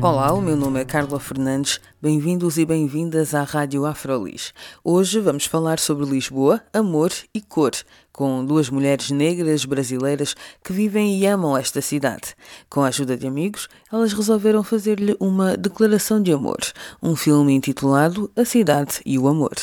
Olá, 0.00 0.32
o 0.32 0.40
meu 0.40 0.56
nome 0.56 0.80
é 0.80 0.84
Carla 0.84 1.18
Fernandes. 1.18 1.80
Bem-vindos 2.00 2.56
e 2.56 2.64
bem-vindas 2.64 3.34
à 3.34 3.42
Rádio 3.42 3.84
Afrolis. 3.84 4.54
Hoje 4.84 5.18
vamos 5.18 5.44
falar 5.44 5.80
sobre 5.80 6.06
Lisboa, 6.06 6.62
amor 6.72 7.10
e 7.34 7.40
cor, 7.40 7.72
com 8.12 8.44
duas 8.44 8.70
mulheres 8.70 9.10
negras 9.10 9.64
brasileiras 9.64 10.36
que 10.62 10.72
vivem 10.72 11.18
e 11.18 11.26
amam 11.26 11.56
esta 11.56 11.80
cidade. 11.82 12.36
Com 12.70 12.82
a 12.82 12.88
ajuda 12.88 13.16
de 13.16 13.26
amigos, 13.26 13.68
elas 13.92 14.12
resolveram 14.12 14.62
fazer-lhe 14.62 15.16
uma 15.18 15.56
declaração 15.56 16.22
de 16.22 16.32
amor, 16.32 16.60
um 17.02 17.16
filme 17.16 17.52
intitulado 17.52 18.30
A 18.36 18.44
Cidade 18.44 19.00
e 19.04 19.18
o 19.18 19.26
Amor. 19.26 19.56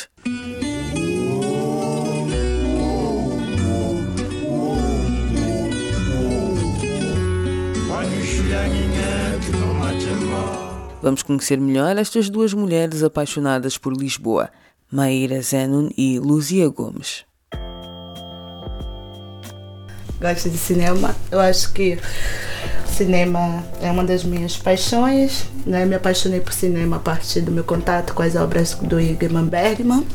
Vamos 11.06 11.22
conhecer 11.22 11.60
melhor 11.60 11.96
estas 12.00 12.32
duas 12.32 12.52
mulheres 12.52 13.04
apaixonadas 13.04 13.78
por 13.78 13.96
Lisboa, 13.96 14.50
Maíra 14.92 15.40
Zenon 15.40 15.90
e 15.96 16.18
Luzia 16.18 16.68
Gomes. 16.68 17.26
Gosto 20.20 20.50
de 20.50 20.58
cinema. 20.58 21.16
Eu 21.30 21.40
acho 21.40 21.72
que 21.74 22.00
cinema 22.88 23.64
é 23.84 23.92
uma 23.92 24.04
das 24.04 24.24
minhas 24.24 24.58
paixões. 24.58 25.46
Né? 25.64 25.86
Me 25.86 25.94
apaixonei 25.94 26.40
por 26.40 26.54
cinema 26.54 26.96
a 26.96 27.00
partir 27.00 27.42
do 27.42 27.52
meu 27.52 27.64
contato 27.64 28.16
com 28.16 28.24
as 28.24 28.36
obras 28.36 28.74
do 28.74 29.00
Igman 29.00 29.46
Bergman. 29.46 30.08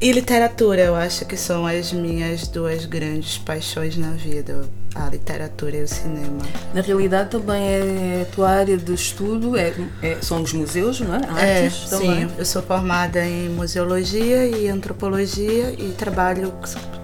E 0.00 0.12
literatura, 0.12 0.80
eu 0.80 0.94
acho 0.94 1.24
que 1.24 1.36
são 1.36 1.66
as 1.66 1.92
minhas 1.92 2.46
duas 2.46 2.86
grandes 2.86 3.36
paixões 3.36 3.96
na 3.96 4.10
vida, 4.10 4.68
a 4.94 5.06
literatura 5.06 5.76
e 5.76 5.82
o 5.82 5.88
cinema. 5.88 6.42
Na 6.74 6.80
realidade 6.80 7.30
também 7.30 7.62
é 7.62 8.26
a 8.28 8.34
tua 8.34 8.50
área 8.50 8.76
de 8.76 8.92
estudo, 8.92 9.56
é, 9.56 9.74
é 10.02 10.18
são 10.20 10.42
os 10.42 10.52
museus, 10.52 11.00
não 11.00 11.14
é? 11.14 11.18
Artes 11.18 11.92
é, 11.92 11.96
também. 11.96 12.28
Sim, 12.28 12.34
eu 12.38 12.44
sou 12.44 12.62
formada 12.62 13.24
em 13.24 13.48
museologia 13.48 14.46
e 14.46 14.68
antropologia 14.68 15.72
e 15.72 15.94
trabalho 15.96 16.52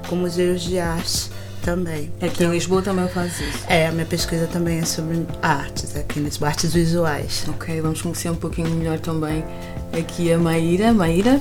com 0.09 0.17
museus 0.17 0.63
de 0.63 0.79
arte 0.79 1.31
também. 1.63 2.11
Aqui 2.21 2.27
então, 2.37 2.49
em 2.49 2.55
Lisboa 2.55 2.83
também 2.83 3.09
faz 3.09 3.41
isso? 3.41 3.65
É, 3.69 3.89
a 3.89 3.93
minha 3.93 4.07
pesquisa 4.07 4.47
também 4.47 4.79
é 4.79 4.85
sobre 4.85 5.27
artes, 5.43 5.95
aqui 5.97 6.21
nas 6.21 6.43
artes 6.43 6.73
visuais. 6.73 7.45
Ok, 7.49 7.81
vamos 7.81 8.01
conhecer 8.01 8.31
um 8.31 8.37
pouquinho 8.37 8.71
melhor 8.71 8.99
também 8.99 9.45
aqui 9.93 10.33
a 10.33 10.39
Maíra. 10.39 10.93
Maíra, 10.93 11.41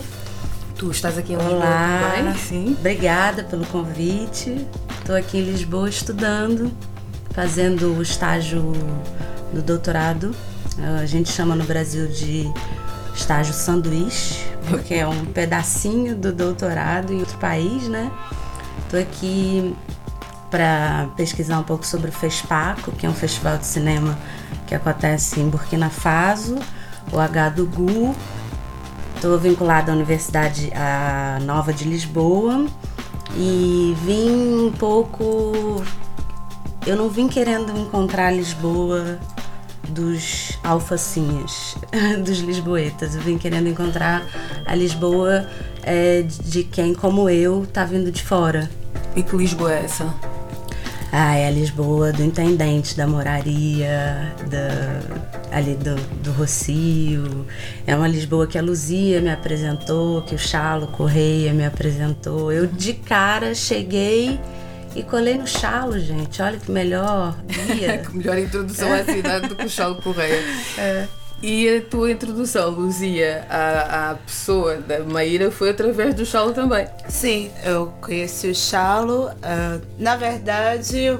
Tu 0.78 0.92
estás 0.92 1.17
aqui 1.17 1.33
em 1.33 1.38
Lisboa 1.38 1.56
Olá, 1.56 2.14
também? 2.16 2.36
Sim. 2.36 2.75
Obrigada 2.80 3.44
pelo 3.44 3.66
convite. 3.66 4.67
Estou 5.00 5.16
aqui 5.16 5.39
em 5.39 5.44
Lisboa 5.44 5.89
estudando, 5.89 6.72
fazendo 7.31 7.97
o 7.97 8.02
estágio 8.02 8.73
do 9.52 9.64
doutorado. 9.64 10.36
A 11.02 11.06
gente 11.08 11.31
chama 11.31 11.56
no 11.56 11.64
Brasil 11.64 12.08
de 12.08 12.47
estágio 13.16 13.56
sanduíche, 13.56 14.45
porque 14.69 14.94
é 14.94 15.08
um 15.08 15.25
pedacinho 15.25 16.16
do 16.16 16.31
doutorado 16.31 17.12
em 17.12 17.22
outro 17.22 17.39
país, 17.39 17.88
né? 17.88 18.12
Estou 18.84 19.00
aqui 19.00 19.75
para 20.52 21.09
pesquisar 21.18 21.57
um 21.57 21.63
pouco 21.63 21.88
sobre 21.88 22.09
o 22.09 22.13
FESPACO, 22.13 22.91
que 22.91 23.07
é 23.07 23.09
um 23.09 23.16
festival 23.16 23.57
de 23.57 23.66
cinema 23.66 24.16
que 24.68 24.75
acontece 24.75 25.40
em 25.40 25.50
Burkina 25.50 25.90
Faso, 25.90 26.56
o 27.12 27.19
H 27.19 27.50
do 27.50 27.66
Gu 27.66 28.16
Estou 29.17 29.35
vinculada 29.39 29.91
à 29.91 29.95
Universidade 29.95 30.72
a 30.75 31.39
Nova 31.41 31.73
de 31.73 31.85
Lisboa 31.85 32.67
e 33.35 33.95
vim 34.05 34.67
um 34.67 34.72
pouco. 34.72 35.83
Eu 36.85 36.95
não 36.95 37.09
vim 37.09 37.28
querendo 37.28 37.75
encontrar 37.75 38.31
Lisboa 38.31 39.17
dos 39.89 40.59
alfacinhas, 40.63 41.75
dos 42.23 42.38
lisboetas. 42.41 43.16
Eu 43.16 43.22
vim 43.22 43.39
querendo 43.39 43.67
encontrar 43.67 44.23
a 44.67 44.75
Lisboa 44.75 45.49
é, 45.81 46.22
de 46.22 46.63
quem, 46.63 46.94
como 46.94 47.28
eu, 47.28 47.63
está 47.63 47.84
vindo 47.85 48.11
de 48.11 48.22
fora. 48.22 48.69
E 49.16 49.23
que 49.23 49.35
Lisboa 49.35 49.73
é 49.73 49.85
essa? 49.85 50.13
Ah, 51.11 51.35
é 51.35 51.47
a 51.47 51.51
Lisboa 51.51 52.13
do 52.13 52.23
intendente, 52.23 52.95
da 52.95 53.07
moraria, 53.07 54.31
da, 54.47 55.37
ali 55.52 55.75
do, 55.75 55.96
do 56.22 56.31
Rocio. 56.31 57.46
É 57.85 57.96
uma 57.96 58.08
Lisboa 58.08 58.47
que 58.47 58.58
a 58.58 58.62
Luzia 58.62 59.22
me 59.22 59.31
apresentou, 59.31 60.22
que 60.22 60.35
o 60.35 60.40
Chalo 60.40 60.88
Correia 60.88 61.53
me 61.53 61.66
apresentou. 61.66 62.52
Eu 62.52 62.68
de 62.68 62.94
cara 62.94 63.53
cheguei 63.56 64.40
e 64.96 65.03
colei 65.03 65.38
no 65.38 65.47
Chalo, 65.47 66.00
gente. 66.00 66.41
Olha 66.41 66.58
que 66.58 66.72
melhor 66.72 67.38
guia. 67.47 68.02
melhor 68.13 68.38
introdução 68.38 68.91
à 68.91 69.03
cidade 69.03 69.47
do 69.47 69.56
que 69.56 69.66
o 69.66 69.69
Chalo 69.69 70.02
Correia. 70.02 70.41
É. 70.78 71.08
E 71.41 71.69
a 71.69 71.81
tua 71.81 72.12
introdução, 72.12 72.72
Luzia, 72.72 73.46
à, 73.47 74.12
à 74.12 74.16
pessoa 74.16 74.78
da 74.78 75.02
Maíra 75.02 75.52
foi 75.52 75.69
através 75.69 76.16
do 76.16 76.25
Chalo 76.25 76.52
também. 76.52 76.88
Sim, 77.08 77.52
eu 77.64 77.94
conheci 78.02 78.47
o 78.47 78.56
Chalo. 78.56 79.28
Uh, 79.28 79.79
na 80.00 80.16
verdade, 80.16 81.16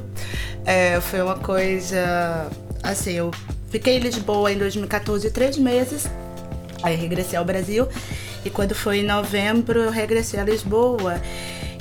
é, 0.66 1.00
foi 1.02 1.22
uma 1.22 1.38
coisa. 1.38 2.50
Assim, 2.82 3.12
eu 3.12 3.32
fiquei 3.70 3.98
em 3.98 4.00
Lisboa 4.00 4.52
em 4.52 4.58
2014 4.58 5.30
três 5.32 5.58
meses. 5.58 6.08
Aí 6.84 6.96
regressei 6.96 7.38
ao 7.38 7.46
Brasil. 7.46 7.88
E 8.46 8.50
quando 8.50 8.76
foi 8.76 9.00
em 9.00 9.04
novembro, 9.04 9.80
eu 9.80 9.92
regressei 9.92 10.40
a 10.40 10.44
Lisboa. 10.44 11.20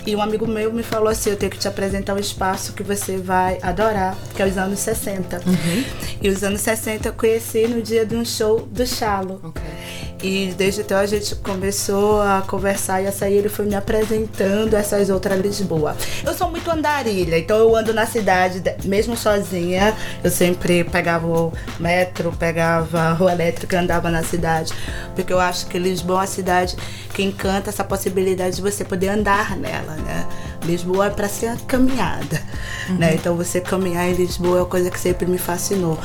E 0.06 0.14
um 0.14 0.22
amigo 0.22 0.46
meu 0.46 0.72
me 0.72 0.84
falou 0.84 1.08
assim: 1.08 1.30
eu 1.30 1.36
tenho 1.36 1.50
que 1.50 1.58
te 1.58 1.66
apresentar 1.66 2.14
um 2.14 2.18
espaço 2.18 2.72
que 2.72 2.82
você 2.82 3.16
vai 3.16 3.58
adorar, 3.60 4.16
que 4.34 4.40
é 4.40 4.46
os 4.46 4.56
anos 4.56 4.78
60. 4.78 5.38
Uhum. 5.38 5.84
E 6.22 6.28
os 6.28 6.44
anos 6.44 6.60
60 6.60 7.08
eu 7.08 7.12
conheci 7.12 7.66
no 7.66 7.82
dia 7.82 8.06
de 8.06 8.14
um 8.14 8.24
show 8.24 8.60
do 8.70 8.86
Chalo. 8.86 9.40
Okay. 9.42 10.15
E 10.22 10.54
desde 10.56 10.80
então 10.80 10.98
a 10.98 11.06
gente 11.06 11.34
começou 11.36 12.20
a 12.22 12.42
conversar 12.46 13.02
e 13.02 13.06
a 13.06 13.12
sair. 13.12 13.34
Ele 13.34 13.48
foi 13.48 13.66
me 13.66 13.74
apresentando 13.74 14.74
essas 14.74 15.10
outras 15.10 15.38
Lisboa. 15.40 15.96
Eu 16.24 16.32
sou 16.32 16.50
muito 16.50 16.70
andarilha, 16.70 17.38
então 17.38 17.56
eu 17.58 17.76
ando 17.76 17.92
na 17.92 18.06
cidade, 18.06 18.62
mesmo 18.84 19.16
sozinha. 19.16 19.94
Eu 20.24 20.30
sempre 20.30 20.84
pegava 20.84 21.26
o 21.26 21.52
metro, 21.78 22.32
pegava 22.32 23.00
a 23.00 23.12
rua 23.12 23.32
elétrica 23.32 23.78
andava 23.78 24.10
na 24.10 24.22
cidade. 24.22 24.72
Porque 25.14 25.32
eu 25.32 25.40
acho 25.40 25.66
que 25.66 25.78
Lisboa 25.78 26.18
é 26.18 26.20
uma 26.20 26.26
cidade 26.26 26.76
que 27.12 27.22
encanta 27.22 27.70
essa 27.70 27.84
possibilidade 27.84 28.56
de 28.56 28.62
você 28.62 28.84
poder 28.84 29.08
andar 29.08 29.56
nela, 29.56 29.94
né? 29.96 30.26
Lisboa 30.66 31.06
é 31.06 31.10
para 31.10 31.28
ser 31.28 31.56
caminhada, 31.62 32.42
uhum. 32.88 32.96
né? 32.96 33.14
Então 33.14 33.36
você 33.36 33.60
caminhar 33.60 34.08
em 34.08 34.14
Lisboa 34.14 34.58
é 34.58 34.60
uma 34.60 34.66
coisa 34.66 34.90
que 34.90 34.98
sempre 34.98 35.26
me 35.26 35.38
fascinou. 35.38 35.98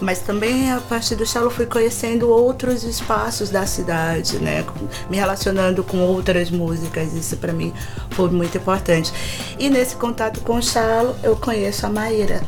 Mas 0.00 0.18
também 0.18 0.70
a 0.70 0.80
partir 0.80 1.14
do 1.14 1.24
Chalo 1.24 1.50
fui 1.50 1.66
conhecendo 1.66 2.28
outros 2.28 2.82
espaços 2.82 3.50
da 3.50 3.66
cidade, 3.66 4.38
né? 4.38 4.64
Me 5.08 5.16
relacionando 5.16 5.82
com 5.84 5.98
outras 5.98 6.50
músicas, 6.50 7.12
isso 7.14 7.36
para 7.36 7.52
mim 7.52 7.72
foi 8.10 8.28
muito 8.30 8.56
importante. 8.58 9.12
E 9.58 9.70
nesse 9.70 9.96
contato 9.96 10.40
com 10.40 10.56
o 10.56 10.62
Chalo, 10.62 11.16
eu 11.22 11.36
conheço 11.36 11.86
a 11.86 11.88
Maíra. 11.88 12.42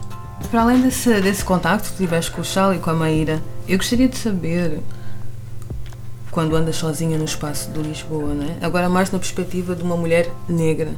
Para 0.50 0.62
além 0.62 0.81
desse, 0.81 1.20
desse 1.20 1.44
contato 1.44 1.91
que 1.91 1.96
tiveste 1.96 2.31
com 2.31 2.41
o 2.41 2.44
Chalo 2.44 2.75
e 2.75 2.78
com 2.78 2.91
a 2.91 2.94
Maíra, 2.94 3.41
eu 3.66 3.78
gostaria 3.78 4.08
de 4.08 4.17
saber 4.17 4.81
quando 6.34 6.56
andas 6.56 6.75
sozinha 6.75 7.17
no 7.17 7.25
espaço 7.25 7.70
de 7.70 7.81
Lisboa, 7.81 8.34
né? 8.34 8.58
Agora 8.60 8.88
mais 8.88 9.12
na 9.12 9.19
perspectiva 9.20 9.76
de 9.76 9.84
uma 9.84 9.96
mulher 9.96 10.28
negra 10.49 10.90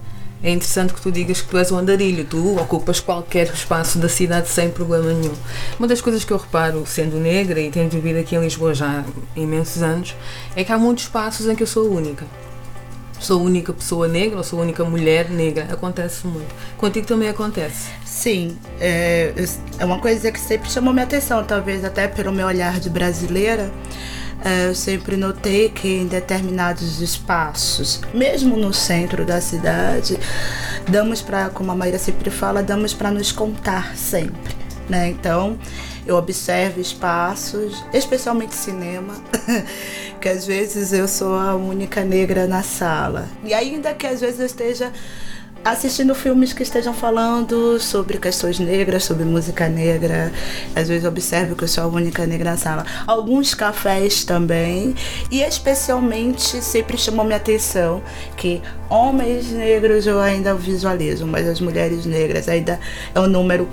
é 0.42 0.50
interessante 0.50 0.92
que 0.92 1.00
tu 1.00 1.10
digas 1.10 1.40
que 1.40 1.48
tu 1.48 1.58
és 1.58 1.72
um 1.72 1.78
andarilho, 1.78 2.24
tu 2.24 2.56
ocupas 2.58 3.00
qualquer 3.00 3.46
espaço 3.52 3.98
da 3.98 4.08
cidade 4.08 4.48
sem 4.48 4.70
problema 4.70 5.12
nenhum. 5.12 5.34
Uma 5.78 5.88
das 5.88 6.00
coisas 6.00 6.24
que 6.24 6.32
eu 6.32 6.36
reparo, 6.36 6.84
sendo 6.86 7.16
negra 7.18 7.60
e 7.60 7.70
tendo 7.70 7.90
vivido 7.90 8.18
aqui 8.18 8.36
em 8.36 8.40
Lisboa 8.40 8.74
já 8.74 9.00
há 9.00 9.04
imensos 9.40 9.82
anos, 9.82 10.14
é 10.54 10.62
que 10.62 10.72
há 10.72 10.78
muitos 10.78 11.04
espaços 11.04 11.46
em 11.48 11.54
que 11.54 11.62
eu 11.62 11.66
sou 11.66 11.90
única. 11.90 12.24
Sou 13.18 13.40
a 13.40 13.42
única 13.42 13.72
pessoa 13.72 14.06
negra 14.06 14.36
ou 14.36 14.44
sou 14.44 14.58
a 14.58 14.62
única 14.62 14.84
mulher 14.84 15.30
negra. 15.30 15.66
Acontece 15.70 16.26
muito. 16.26 16.54
Contigo 16.76 17.06
também 17.06 17.28
acontece. 17.28 17.88
Sim, 18.04 18.58
é, 18.78 19.32
é 19.78 19.84
uma 19.84 19.98
coisa 19.98 20.30
que 20.30 20.38
sempre 20.38 20.70
chamou 20.70 20.92
minha 20.92 21.04
atenção, 21.04 21.42
talvez 21.42 21.82
até 21.82 22.06
pelo 22.06 22.30
meu 22.30 22.46
olhar 22.46 22.78
de 22.78 22.90
brasileira. 22.90 23.72
É, 24.44 24.68
eu 24.68 24.74
sempre 24.74 25.16
notei 25.16 25.68
que 25.68 25.88
em 25.88 26.06
determinados 26.06 27.00
espaços, 27.00 28.00
mesmo 28.12 28.56
no 28.56 28.72
centro 28.72 29.24
da 29.24 29.40
cidade, 29.40 30.18
damos 30.88 31.22
para, 31.22 31.48
como 31.48 31.72
a 31.72 31.74
Maíra 31.74 31.98
sempre 31.98 32.30
fala, 32.30 32.62
damos 32.62 32.92
para 32.92 33.10
nos 33.10 33.32
contar 33.32 33.96
sempre. 33.96 34.54
Né? 34.88 35.08
Então, 35.08 35.58
eu 36.06 36.16
observo 36.16 36.80
espaços, 36.80 37.84
especialmente 37.92 38.54
cinema, 38.54 39.14
que 40.20 40.28
às 40.28 40.46
vezes 40.46 40.92
eu 40.92 41.08
sou 41.08 41.34
a 41.34 41.56
única 41.56 42.04
negra 42.04 42.46
na 42.46 42.62
sala. 42.62 43.28
E 43.42 43.52
ainda 43.52 43.92
que 43.92 44.06
às 44.06 44.20
vezes 44.20 44.38
eu 44.38 44.46
esteja 44.46 44.92
assistindo 45.66 46.14
filmes 46.14 46.52
que 46.52 46.62
estejam 46.62 46.94
falando 46.94 47.80
sobre 47.80 48.18
questões 48.18 48.60
negras, 48.60 49.02
sobre 49.02 49.24
música 49.24 49.68
negra. 49.68 50.32
Às 50.74 50.88
vezes 50.88 51.04
observo 51.04 51.56
que 51.56 51.64
eu 51.64 51.68
sou 51.68 51.84
a 51.84 51.86
única 51.88 52.24
negra 52.24 52.52
na 52.52 52.56
sala. 52.56 52.86
Alguns 53.04 53.52
cafés 53.52 54.24
também. 54.24 54.94
E 55.28 55.42
especialmente 55.42 56.62
sempre 56.62 56.96
chamou 56.96 57.24
minha 57.24 57.36
atenção 57.36 58.00
que 58.36 58.62
homens 58.88 59.50
negros 59.50 60.06
eu 60.06 60.20
ainda 60.20 60.54
visualizo, 60.54 61.26
mas 61.26 61.48
as 61.48 61.60
mulheres 61.60 62.06
negras 62.06 62.48
ainda 62.48 62.78
é 63.12 63.18
um 63.18 63.26
número 63.26 63.68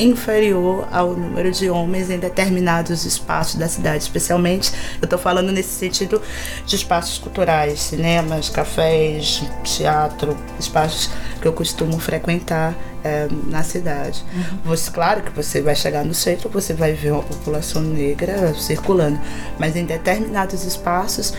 inferior 0.00 0.88
ao 0.90 1.14
número 1.14 1.50
de 1.50 1.68
homens 1.68 2.10
em 2.10 2.18
determinados 2.18 3.04
espaços 3.04 3.56
da 3.56 3.68
cidade, 3.68 4.02
especialmente 4.02 4.72
eu 5.00 5.04
estou 5.04 5.18
falando 5.18 5.52
nesse 5.52 5.70
sentido 5.70 6.20
de 6.64 6.76
espaços 6.76 7.18
culturais, 7.18 7.80
cinemas, 7.80 8.48
cafés, 8.48 9.42
teatro, 9.62 10.36
espaços 10.58 11.10
que 11.40 11.46
eu 11.46 11.52
costumo 11.52 11.98
frequentar 11.98 12.74
é, 13.02 13.28
na 13.46 13.62
cidade. 13.62 14.24
Uhum. 14.32 14.58
Você, 14.64 14.90
claro 14.90 15.22
que 15.22 15.30
você 15.30 15.60
vai 15.60 15.74
chegar 15.74 16.04
no 16.04 16.14
centro, 16.14 16.48
você 16.50 16.74
vai 16.74 16.92
ver 16.92 17.12
uma 17.12 17.22
população 17.22 17.82
negra 17.82 18.54
circulando, 18.54 19.18
mas 19.58 19.76
em 19.76 19.84
determinados 19.84 20.64
espaços 20.64 21.34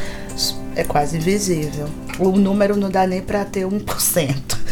é 0.76 0.84
quase 0.84 1.18
invisível. 1.18 1.88
O 2.20 2.32
número 2.32 2.76
não 2.76 2.90
dá 2.90 3.06
nem 3.06 3.22
para 3.22 3.44
ter 3.46 3.66
1%. 3.66 3.82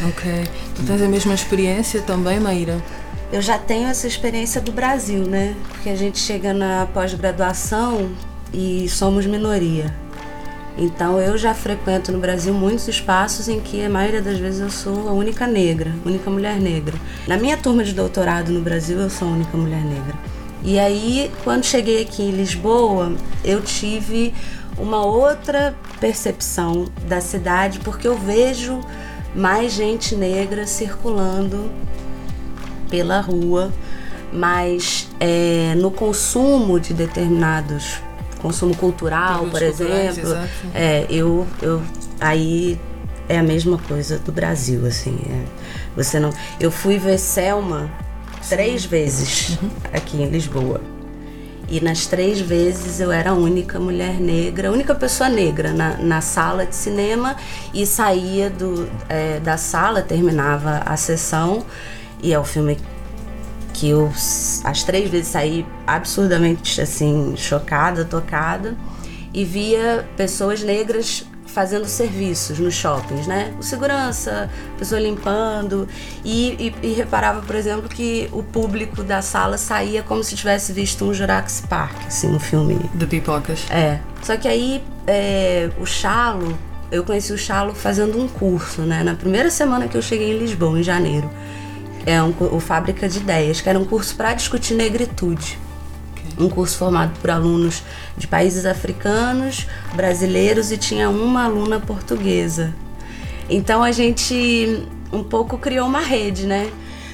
Ok. 0.08 0.48
Tu 0.76 0.84
tens 0.84 1.02
a 1.02 1.08
mesma 1.08 1.34
experiência 1.34 2.02
também, 2.02 2.40
Maíra? 2.40 2.82
Eu 3.32 3.44
já 3.44 3.60
tenho 3.60 3.88
essa 3.88 4.08
experiência 4.08 4.60
do 4.60 4.72
Brasil, 4.72 5.24
né? 5.24 5.56
Porque 5.68 5.90
a 5.90 5.96
gente 5.96 6.18
chega 6.18 6.52
na 6.52 6.88
pós-graduação 6.88 8.10
e 8.52 8.90
somos 8.90 9.28
minoria. 9.28 9.94
Então 10.76 11.20
eu 11.20 11.38
já 11.38 11.54
frequento 11.54 12.12
no 12.12 12.20
Brasil 12.20 12.54
muitos 12.54 12.88
espaços 12.88 13.48
em 13.48 13.60
que 13.60 13.84
a 13.84 13.90
maioria 13.90 14.22
das 14.22 14.40
vezes 14.40 14.62
eu 14.62 14.72
sou 14.72 15.08
a 15.08 15.12
única 15.12 15.46
negra, 15.46 15.94
única 16.04 16.28
mulher 16.30 16.60
negra. 16.60 16.98
Na 17.28 17.38
minha 17.38 17.56
turma 17.56 17.84
de 17.84 17.94
doutorado 17.94 18.52
no 18.52 18.62
Brasil 18.62 18.98
eu 18.98 19.10
sou 19.12 19.28
a 19.28 19.32
única 19.32 19.56
mulher 19.56 19.84
negra. 19.84 20.16
E 20.64 20.80
aí, 20.80 21.32
quando 21.44 21.66
cheguei 21.66 22.02
aqui 22.02 22.24
em 22.24 22.32
Lisboa, 22.32 23.14
eu 23.46 23.62
tive 23.62 24.34
uma 24.78 25.06
outra 25.06 25.76
percepção 26.00 26.88
da 27.08 27.22
cidade, 27.22 27.80
porque 27.80 28.08
eu 28.08 28.18
vejo 28.18 28.80
mais 29.36 29.74
gente 29.74 30.16
negra 30.16 30.66
circulando 30.66 31.70
pela 32.90 33.22
rua, 33.22 33.72
mas 34.32 35.10
é, 35.20 35.74
no 35.76 35.92
consumo 35.92 36.80
de 36.80 36.94
determinados 36.94 38.02
consumo 38.42 38.76
cultural, 38.76 39.48
por 39.48 39.62
exemplo, 39.62 40.36
é, 40.74 41.06
eu, 41.10 41.46
eu 41.62 41.82
aí 42.20 42.80
é 43.28 43.38
a 43.38 43.44
mesma 43.44 43.78
coisa 43.78 44.18
do 44.18 44.32
Brasil, 44.32 44.86
assim. 44.86 45.18
É, 45.30 45.46
você 45.96 46.20
não, 46.20 46.32
eu 46.60 46.72
fui 46.72 46.98
ver 46.98 47.20
Selma 47.20 47.90
Sim. 48.42 48.56
três 48.56 48.86
vezes 48.86 49.58
uhum. 49.62 49.70
aqui 49.94 50.22
em 50.22 50.30
Lisboa. 50.30 50.82
E 51.72 51.80
nas 51.80 52.08
três 52.08 52.42
vezes 52.42 53.00
eu 53.00 53.12
era 53.12 53.30
a 53.30 53.34
única 53.34 53.80
mulher 53.80 54.20
negra, 54.20 54.70
a 54.70 54.72
única 54.72 54.96
pessoa 54.96 55.30
negra 55.30 55.72
na, 55.72 55.98
na 55.98 56.20
sala 56.20 56.66
de 56.66 56.76
cinema 56.76 57.36
e 57.72 57.86
saía 57.86 58.50
do, 58.50 58.90
é, 59.08 59.40
da 59.40 59.56
sala, 59.56 60.02
terminava 60.02 60.82
a 60.84 60.98
sessão 60.98 61.64
e 62.22 62.34
é 62.34 62.40
o 62.40 62.44
filme 62.44 62.78
que 63.74 63.90
eu 63.90 64.12
as 64.64 64.84
três 64.84 65.10
vezes 65.10 65.28
saí 65.28 65.66
absurdamente 65.88 66.82
assim 66.82 67.36
chocada, 67.38 68.04
tocada 68.04 68.76
e 69.34 69.46
via 69.46 70.08
pessoas 70.18 70.62
negras 70.62 71.26
fazendo 71.46 71.86
serviços 71.86 72.60
nos 72.60 72.74
shoppings, 72.74 73.26
né? 73.26 73.54
O 73.60 73.64
segurança, 73.64 74.50
pessoa 74.78 75.02
limpando 75.02 75.88
e, 76.24 76.74
e, 76.82 76.88
e, 76.88 76.94
reparava, 76.94 77.42
por 77.42 77.56
exemplo, 77.56 77.90
que 77.90 78.30
o 78.32 78.44
público 78.44 79.04
da 79.04 79.22
sala 79.22 79.58
saía 79.58 80.04
como 80.04 80.24
se 80.24 80.36
tivesse 80.36 80.72
visto 80.72 81.04
um 81.06 81.14
Jurassic 81.14 81.68
Park, 81.68 81.96
assim, 82.06 82.28
no 82.30 82.40
filme. 82.40 82.80
De 82.94 83.06
pipocas. 83.08 83.66
É. 83.70 84.00
Só 84.22 84.38
que 84.38 84.48
aí 84.48 84.84
é, 85.08 85.72
o 85.80 85.86
Chalo, 85.86 86.58
eu 86.92 87.04
conheci 87.04 87.34
o 87.34 87.38
Chalo 87.38 87.74
fazendo 87.74 88.20
um 88.20 88.28
curso, 88.28 88.84
né? 88.84 89.04
Na 89.04 89.16
primeira 89.16 89.50
semana 89.50 89.88
que 89.88 89.98
eu 89.98 90.02
cheguei 90.02 90.36
em 90.36 90.38
Lisboa, 90.38 90.80
em 90.80 90.84
janeiro 90.84 91.30
é 92.06 92.22
um, 92.22 92.34
o 92.52 92.60
Fábrica 92.60 93.08
de 93.08 93.20
Ideias, 93.20 93.62
que 93.62 93.70
era 93.70 93.78
um 93.78 93.86
curso 93.86 94.16
para 94.16 94.34
discutir 94.34 94.74
negritude. 94.74 95.58
Okay. 96.12 96.46
Um 96.46 96.50
curso 96.50 96.78
formado 96.78 97.18
por 97.20 97.30
alunos 97.30 97.84
de 98.18 98.28
países 98.28 98.66
africanos, 98.66 99.68
brasileiros 99.94 100.72
e 100.72 100.78
tinha 100.78 101.10
uma 101.10 101.46
aluna 101.46 101.80
portuguesa. 101.80 102.74
Então 103.50 103.84
a 103.84 103.92
gente 103.92 104.88
um 105.12 105.24
pouco 105.24 105.58
criou 105.58 105.88
uma 105.88 106.02
rede, 106.02 106.46
né? 106.46 106.72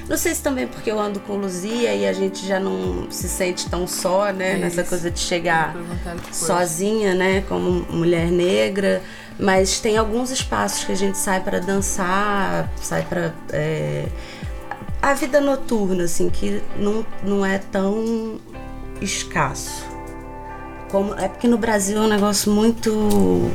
Não 0.08 0.16
sei 0.16 0.34
se 0.34 0.42
também 0.42 0.68
porque 0.68 0.90
eu 0.90 1.00
ando 1.00 1.18
com 1.18 1.36
Luzia 1.36 1.92
e 1.92 2.06
a 2.06 2.12
gente 2.12 2.46
já 2.46 2.60
não 2.60 3.10
se 3.10 3.28
sente 3.28 3.68
tão 3.68 3.88
só, 3.88 4.32
né? 4.32 4.52
É 4.52 4.56
Nessa 4.56 4.84
coisa 4.84 5.10
de 5.10 5.18
chegar 5.18 5.74
sozinha, 6.30 7.12
né? 7.12 7.42
Como 7.48 7.84
mulher 7.90 8.30
negra. 8.30 9.02
Mas 9.38 9.80
tem 9.80 9.96
alguns 9.96 10.30
espaços 10.30 10.84
que 10.84 10.92
a 10.92 10.96
gente 10.96 11.18
sai 11.18 11.40
para 11.40 11.58
dançar, 11.58 12.70
sai 12.80 13.02
para 13.02 13.34
é, 13.52 14.06
a 15.06 15.14
vida 15.14 15.40
noturna, 15.40 16.02
assim, 16.02 16.28
que 16.28 16.60
não, 16.76 17.06
não 17.22 17.46
é 17.46 17.58
tão 17.58 18.40
escasso. 19.00 19.86
Como, 20.90 21.14
é 21.14 21.28
porque 21.28 21.46
no 21.46 21.56
Brasil 21.56 21.98
é 21.98 22.00
um 22.00 22.08
negócio 22.08 22.50
muito 22.50 23.48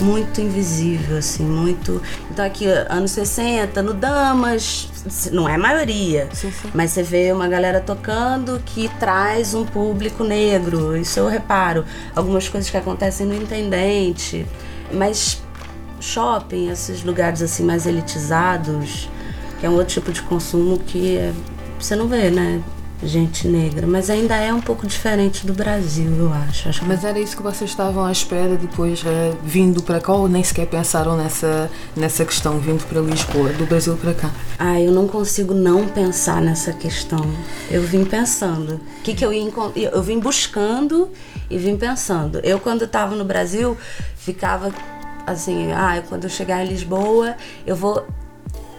muito 0.00 0.40
invisível, 0.40 1.18
assim, 1.18 1.42
muito. 1.42 2.00
Então 2.30 2.44
aqui, 2.44 2.64
anos 2.66 3.10
60, 3.10 3.82
no 3.82 3.92
Damas, 3.92 4.88
não 5.32 5.48
é 5.48 5.56
a 5.56 5.58
maioria, 5.58 6.28
sim, 6.32 6.52
sim. 6.52 6.70
mas 6.72 6.92
você 6.92 7.02
vê 7.02 7.32
uma 7.32 7.48
galera 7.48 7.80
tocando 7.80 8.62
que 8.64 8.88
traz 9.00 9.54
um 9.54 9.64
público 9.64 10.22
negro. 10.22 10.96
Isso 10.96 11.18
eu 11.18 11.26
reparo. 11.26 11.84
Algumas 12.14 12.48
coisas 12.48 12.70
que 12.70 12.76
acontecem 12.76 13.26
no 13.26 13.34
Intendente. 13.34 14.46
Mas 14.92 15.42
shopping, 15.98 16.70
esses 16.70 17.02
lugares 17.02 17.42
assim 17.42 17.64
mais 17.64 17.84
elitizados, 17.84 19.08
que 19.58 19.66
é 19.66 19.70
um 19.70 19.74
outro 19.74 19.94
tipo 19.94 20.12
de 20.12 20.22
consumo 20.22 20.78
que 20.78 21.16
é, 21.16 21.32
você 21.78 21.96
não 21.96 22.08
vê, 22.08 22.30
né? 22.30 22.62
Gente 23.00 23.46
negra, 23.46 23.86
mas 23.86 24.10
ainda 24.10 24.34
é 24.34 24.52
um 24.52 24.60
pouco 24.60 24.84
diferente 24.84 25.46
do 25.46 25.54
Brasil, 25.54 26.10
eu 26.18 26.32
acho. 26.32 26.68
acho 26.68 26.84
mas 26.84 27.04
era 27.04 27.16
isso 27.16 27.36
que 27.36 27.42
vocês 27.44 27.70
estavam 27.70 28.04
à 28.04 28.10
espera 28.10 28.56
depois, 28.56 29.04
é, 29.06 29.32
vindo 29.44 29.80
para 29.80 30.00
cá, 30.00 30.12
ou 30.12 30.28
nem 30.28 30.42
sequer 30.42 30.66
pensaram 30.66 31.16
nessa, 31.16 31.70
nessa 31.94 32.24
questão, 32.24 32.58
vindo 32.58 32.84
para 32.88 33.00
Lisboa, 33.00 33.50
do 33.50 33.66
Brasil 33.66 33.96
para 33.96 34.14
cá? 34.14 34.32
Ah, 34.58 34.80
eu 34.80 34.90
não 34.90 35.06
consigo 35.06 35.54
não 35.54 35.86
pensar 35.86 36.42
nessa 36.42 36.72
questão. 36.72 37.24
Eu 37.70 37.82
vim 37.82 38.04
pensando. 38.04 38.80
O 38.98 39.02
que, 39.04 39.14
que 39.14 39.24
eu 39.24 39.32
ia 39.32 39.48
Eu 39.76 40.02
vim 40.02 40.18
buscando 40.18 41.08
e 41.48 41.56
vim 41.56 41.76
pensando. 41.76 42.40
Eu, 42.42 42.58
quando 42.58 42.84
estava 42.84 43.14
no 43.14 43.24
Brasil, 43.24 43.76
ficava 44.16 44.72
assim, 45.24 45.70
ah, 45.70 46.02
quando 46.08 46.24
eu 46.24 46.30
chegar 46.30 46.64
em 46.64 46.68
Lisboa, 46.68 47.36
eu 47.64 47.76
vou 47.76 48.04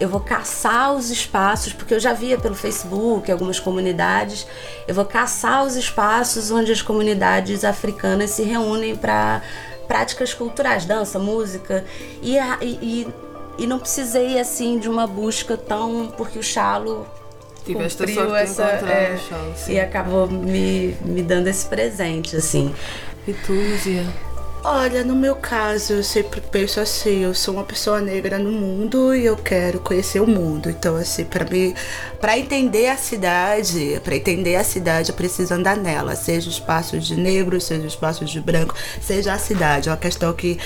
eu 0.00 0.08
vou 0.08 0.20
caçar 0.20 0.94
os 0.94 1.10
espaços, 1.10 1.74
porque 1.74 1.92
eu 1.92 2.00
já 2.00 2.14
via 2.14 2.38
pelo 2.38 2.54
Facebook 2.54 3.30
algumas 3.30 3.60
comunidades, 3.60 4.46
eu 4.88 4.94
vou 4.94 5.04
caçar 5.04 5.62
os 5.62 5.76
espaços 5.76 6.50
onde 6.50 6.72
as 6.72 6.80
comunidades 6.80 7.64
africanas 7.64 8.30
se 8.30 8.42
reúnem 8.42 8.96
para 8.96 9.42
práticas 9.86 10.32
culturais, 10.32 10.86
dança, 10.86 11.18
música, 11.18 11.84
e, 12.22 12.38
e, 12.62 13.08
e, 13.58 13.66
não 13.66 13.78
precisei 13.78 14.40
assim 14.40 14.78
de 14.78 14.88
uma 14.88 15.06
busca 15.06 15.56
tão. 15.56 16.12
porque 16.16 16.38
o 16.38 16.42
Chalo 16.42 17.06
Tiveste 17.64 17.98
cumpriu 17.98 18.34
essa. 18.34 18.62
É, 18.62 19.18
Chalo, 19.18 19.52
e 19.68 19.78
acabou 19.78 20.26
me, 20.28 20.96
me 21.04 21.22
dando 21.22 21.48
esse 21.48 21.66
presente, 21.66 22.36
assim. 22.36 22.74
E 23.28 23.34
tu, 23.34 23.52
Luzia? 23.52 24.06
Olha, 24.62 25.02
no 25.02 25.16
meu 25.16 25.36
caso, 25.36 25.94
eu 25.94 26.04
sempre 26.04 26.38
penso 26.38 26.80
assim, 26.80 27.20
eu 27.24 27.32
sou 27.34 27.54
uma 27.54 27.64
pessoa 27.64 27.98
negra 27.98 28.38
no 28.38 28.52
mundo 28.52 29.14
e 29.14 29.24
eu 29.24 29.34
quero 29.34 29.80
conhecer 29.80 30.20
o 30.20 30.26
mundo. 30.26 30.68
Então, 30.68 30.96
assim, 30.96 31.24
para 31.24 31.46
mim, 31.46 31.74
para 32.20 32.38
entender 32.38 32.88
a 32.88 32.96
cidade, 32.98 33.98
para 34.04 34.16
entender 34.16 34.56
a 34.56 34.64
cidade, 34.64 35.08
eu 35.10 35.16
preciso 35.16 35.54
andar 35.54 35.78
nela, 35.78 36.14
seja 36.14 36.50
espaços 36.50 37.06
de 37.06 37.16
negros, 37.16 37.64
seja 37.64 37.86
espaços 37.86 38.28
de 38.28 38.38
branco, 38.38 38.74
seja 39.00 39.32
a 39.32 39.38
cidade. 39.38 39.88
É 39.88 39.92
uma 39.92 39.98
questão 39.98 40.30
que 40.34 40.58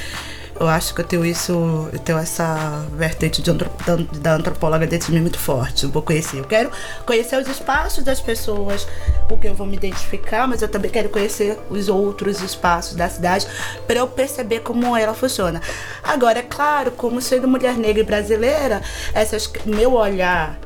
eu 0.58 0.68
acho 0.68 0.94
que 0.94 1.00
eu 1.00 1.04
tenho 1.04 1.24
isso, 1.24 1.88
eu 1.92 1.98
tenho 1.98 2.18
essa 2.18 2.86
vertente 2.92 3.42
de 3.42 3.50
antrop, 3.50 3.72
da 4.20 4.34
antropóloga 4.34 4.86
dentro 4.86 5.08
de 5.08 5.12
mim 5.14 5.20
muito 5.20 5.38
forte. 5.38 5.84
Eu 5.84 5.90
vou 5.90 6.02
conhecer. 6.02 6.38
Eu 6.38 6.44
quero 6.44 6.70
conhecer 7.04 7.36
os 7.40 7.48
espaços 7.48 8.04
das 8.04 8.20
pessoas, 8.20 8.86
porque 9.28 9.48
eu 9.48 9.54
vou 9.54 9.66
me 9.66 9.76
identificar, 9.76 10.46
mas 10.46 10.62
eu 10.62 10.68
também 10.68 10.90
quero 10.90 11.08
conhecer 11.08 11.58
os 11.68 11.88
outros 11.88 12.40
espaços 12.40 12.94
da 12.94 13.08
cidade 13.08 13.46
para 13.86 13.98
eu 13.98 14.06
perceber 14.06 14.60
como 14.60 14.96
ela 14.96 15.14
funciona. 15.14 15.60
Agora, 16.02 16.38
é 16.38 16.42
claro, 16.42 16.92
como 16.92 17.20
sendo 17.20 17.48
mulher 17.48 17.76
negra 17.76 18.02
e 18.02 18.04
brasileira, 18.06 18.80
essas, 19.12 19.50
meu 19.64 19.94
olhar 19.94 20.58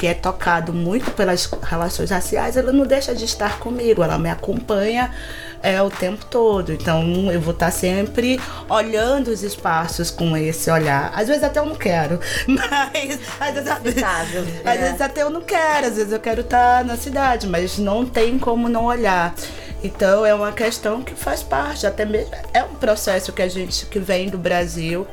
que 0.00 0.06
é 0.06 0.14
tocado 0.14 0.72
muito 0.72 1.10
pelas 1.10 1.44
relações 1.62 2.08
raciais, 2.08 2.56
ela 2.56 2.72
não 2.72 2.86
deixa 2.86 3.14
de 3.14 3.26
estar 3.26 3.58
comigo, 3.58 4.02
ela 4.02 4.16
me 4.18 4.30
acompanha 4.30 5.12
é, 5.62 5.80
o 5.82 5.90
tempo 5.90 6.24
todo. 6.26 6.72
Então 6.72 7.30
eu 7.30 7.40
vou 7.40 7.52
estar 7.52 7.70
sempre 7.70 8.40
olhando 8.68 9.28
os 9.28 9.42
espaços 9.42 10.10
com 10.10 10.36
esse 10.36 10.70
olhar. 10.70 11.12
Às 11.14 11.28
vezes 11.28 11.42
até 11.42 11.60
eu 11.60 11.66
não 11.66 11.76
quero, 11.76 12.20
mas 12.46 13.18
às 13.40 13.54
vezes, 13.54 13.70
Inevitável, 13.70 14.42
às 14.64 14.76
é. 14.76 14.78
vezes 14.78 15.00
até 15.00 15.22
eu 15.22 15.30
não 15.30 15.42
quero, 15.42 15.86
às 15.86 15.96
vezes 15.96 16.12
eu 16.12 16.20
quero 16.20 16.40
estar 16.40 16.84
na 16.84 16.96
cidade, 16.96 17.46
mas 17.46 17.78
não 17.78 18.04
tem 18.04 18.38
como 18.38 18.68
não 18.68 18.84
olhar. 18.84 19.34
Então 19.82 20.26
é 20.26 20.34
uma 20.34 20.52
questão 20.52 21.02
que 21.02 21.14
faz 21.14 21.42
parte, 21.42 21.86
até 21.86 22.04
mesmo 22.04 22.34
é 22.52 22.62
um 22.62 22.74
processo 22.74 23.32
que 23.32 23.40
a 23.40 23.48
gente 23.48 23.86
que 23.86 23.98
vem 23.98 24.28
do 24.28 24.36
Brasil 24.36 25.06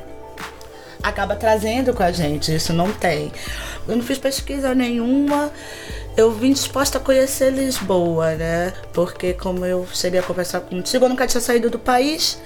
acaba 1.02 1.36
trazendo 1.36 1.94
com 1.94 2.02
a 2.02 2.12
gente. 2.12 2.54
Isso 2.54 2.72
não 2.72 2.92
tem. 2.92 3.32
Eu 3.86 3.96
não 3.96 4.02
fiz 4.02 4.18
pesquisa 4.18 4.74
nenhuma. 4.74 5.50
Eu 6.16 6.32
vim 6.32 6.52
disposta 6.52 6.98
a 6.98 7.00
conhecer 7.00 7.52
Lisboa, 7.52 8.34
né? 8.34 8.72
Porque 8.92 9.34
como 9.34 9.64
eu 9.64 9.86
cheguei 9.92 10.18
a 10.18 10.22
conversar 10.22 10.60
contigo, 10.60 11.04
eu 11.04 11.08
nunca 11.08 11.26
tinha 11.26 11.40
saído 11.40 11.70
do 11.70 11.78
país. 11.78 12.38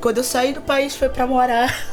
Quando 0.00 0.18
eu 0.18 0.24
saí 0.24 0.52
do 0.52 0.60
país 0.60 0.94
foi 0.94 1.08
para 1.08 1.26
morar. 1.26 1.89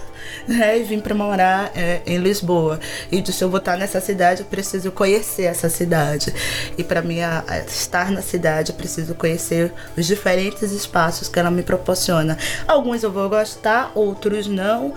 Né, 0.47 0.79
e 0.79 0.83
vim 0.83 0.99
para 1.01 1.13
morar 1.13 1.71
é, 1.75 2.01
em 2.05 2.17
Lisboa. 2.19 2.79
E 3.11 3.21
disse: 3.21 3.43
eu 3.43 3.49
vou 3.49 3.59
estar 3.59 3.75
nessa 3.77 3.99
cidade, 3.99 4.41
eu 4.41 4.45
preciso 4.47 4.91
conhecer 4.91 5.43
essa 5.43 5.69
cidade. 5.69 6.33
E 6.77 6.83
para 6.83 7.01
mim, 7.01 7.19
a- 7.19 7.43
a 7.47 7.59
estar 7.59 8.09
na 8.11 8.21
cidade, 8.21 8.71
eu 8.71 8.77
preciso 8.77 9.13
conhecer 9.13 9.73
os 9.97 10.05
diferentes 10.05 10.71
espaços 10.71 11.27
que 11.27 11.37
ela 11.37 11.51
me 11.51 11.63
proporciona. 11.63 12.37
Alguns 12.65 13.03
eu 13.03 13.11
vou 13.11 13.27
gostar, 13.29 13.91
outros 13.93 14.47
não 14.47 14.93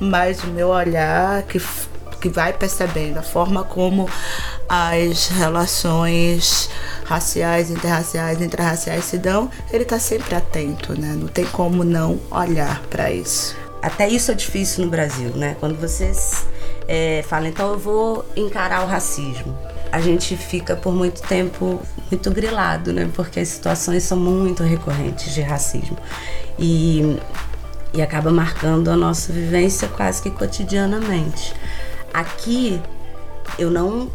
mas 0.00 0.42
o 0.44 0.46
meu 0.48 0.68
olhar 0.68 1.42
que, 1.42 1.60
que 2.20 2.28
vai 2.28 2.52
percebendo 2.52 3.18
a 3.18 3.22
forma 3.22 3.64
como 3.64 4.08
as 4.68 5.26
relações 5.28 6.70
raciais, 7.04 7.70
interraciais, 7.70 8.40
intrarraciais 8.40 9.04
se 9.04 9.18
dão, 9.18 9.50
ele 9.72 9.84
tá 9.84 9.98
sempre 9.98 10.34
atento, 10.34 10.98
né? 10.98 11.14
Não 11.18 11.26
tem 11.26 11.44
como 11.46 11.82
não 11.82 12.20
olhar 12.30 12.80
para 12.82 13.10
isso. 13.10 13.56
Até 13.82 14.08
isso 14.08 14.30
é 14.30 14.34
difícil 14.34 14.84
no 14.84 14.90
Brasil, 14.90 15.30
né? 15.30 15.56
Quando 15.60 15.78
você 15.78 16.12
é, 16.86 17.22
fala, 17.28 17.48
então 17.48 17.72
eu 17.72 17.78
vou 17.78 18.24
encarar 18.36 18.82
o 18.82 18.86
racismo. 18.86 19.56
A 19.92 20.00
gente 20.00 20.36
fica 20.36 20.76
por 20.76 20.92
muito 20.92 21.22
tempo 21.22 21.80
muito 22.10 22.30
grilado, 22.30 22.92
né? 22.92 23.10
Porque 23.14 23.40
as 23.40 23.48
situações 23.48 24.02
são 24.02 24.18
muito 24.18 24.62
recorrentes 24.62 25.32
de 25.32 25.40
racismo. 25.40 25.96
E, 26.58 27.18
e 27.92 28.02
acaba 28.02 28.30
marcando 28.30 28.90
a 28.90 28.96
nossa 28.96 29.32
vivência 29.32 29.88
quase 29.88 30.22
que 30.22 30.30
cotidianamente. 30.30 31.54
Aqui 32.12 32.80
eu 33.58 33.70
não 33.70 34.10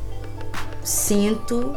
sinto 0.84 1.74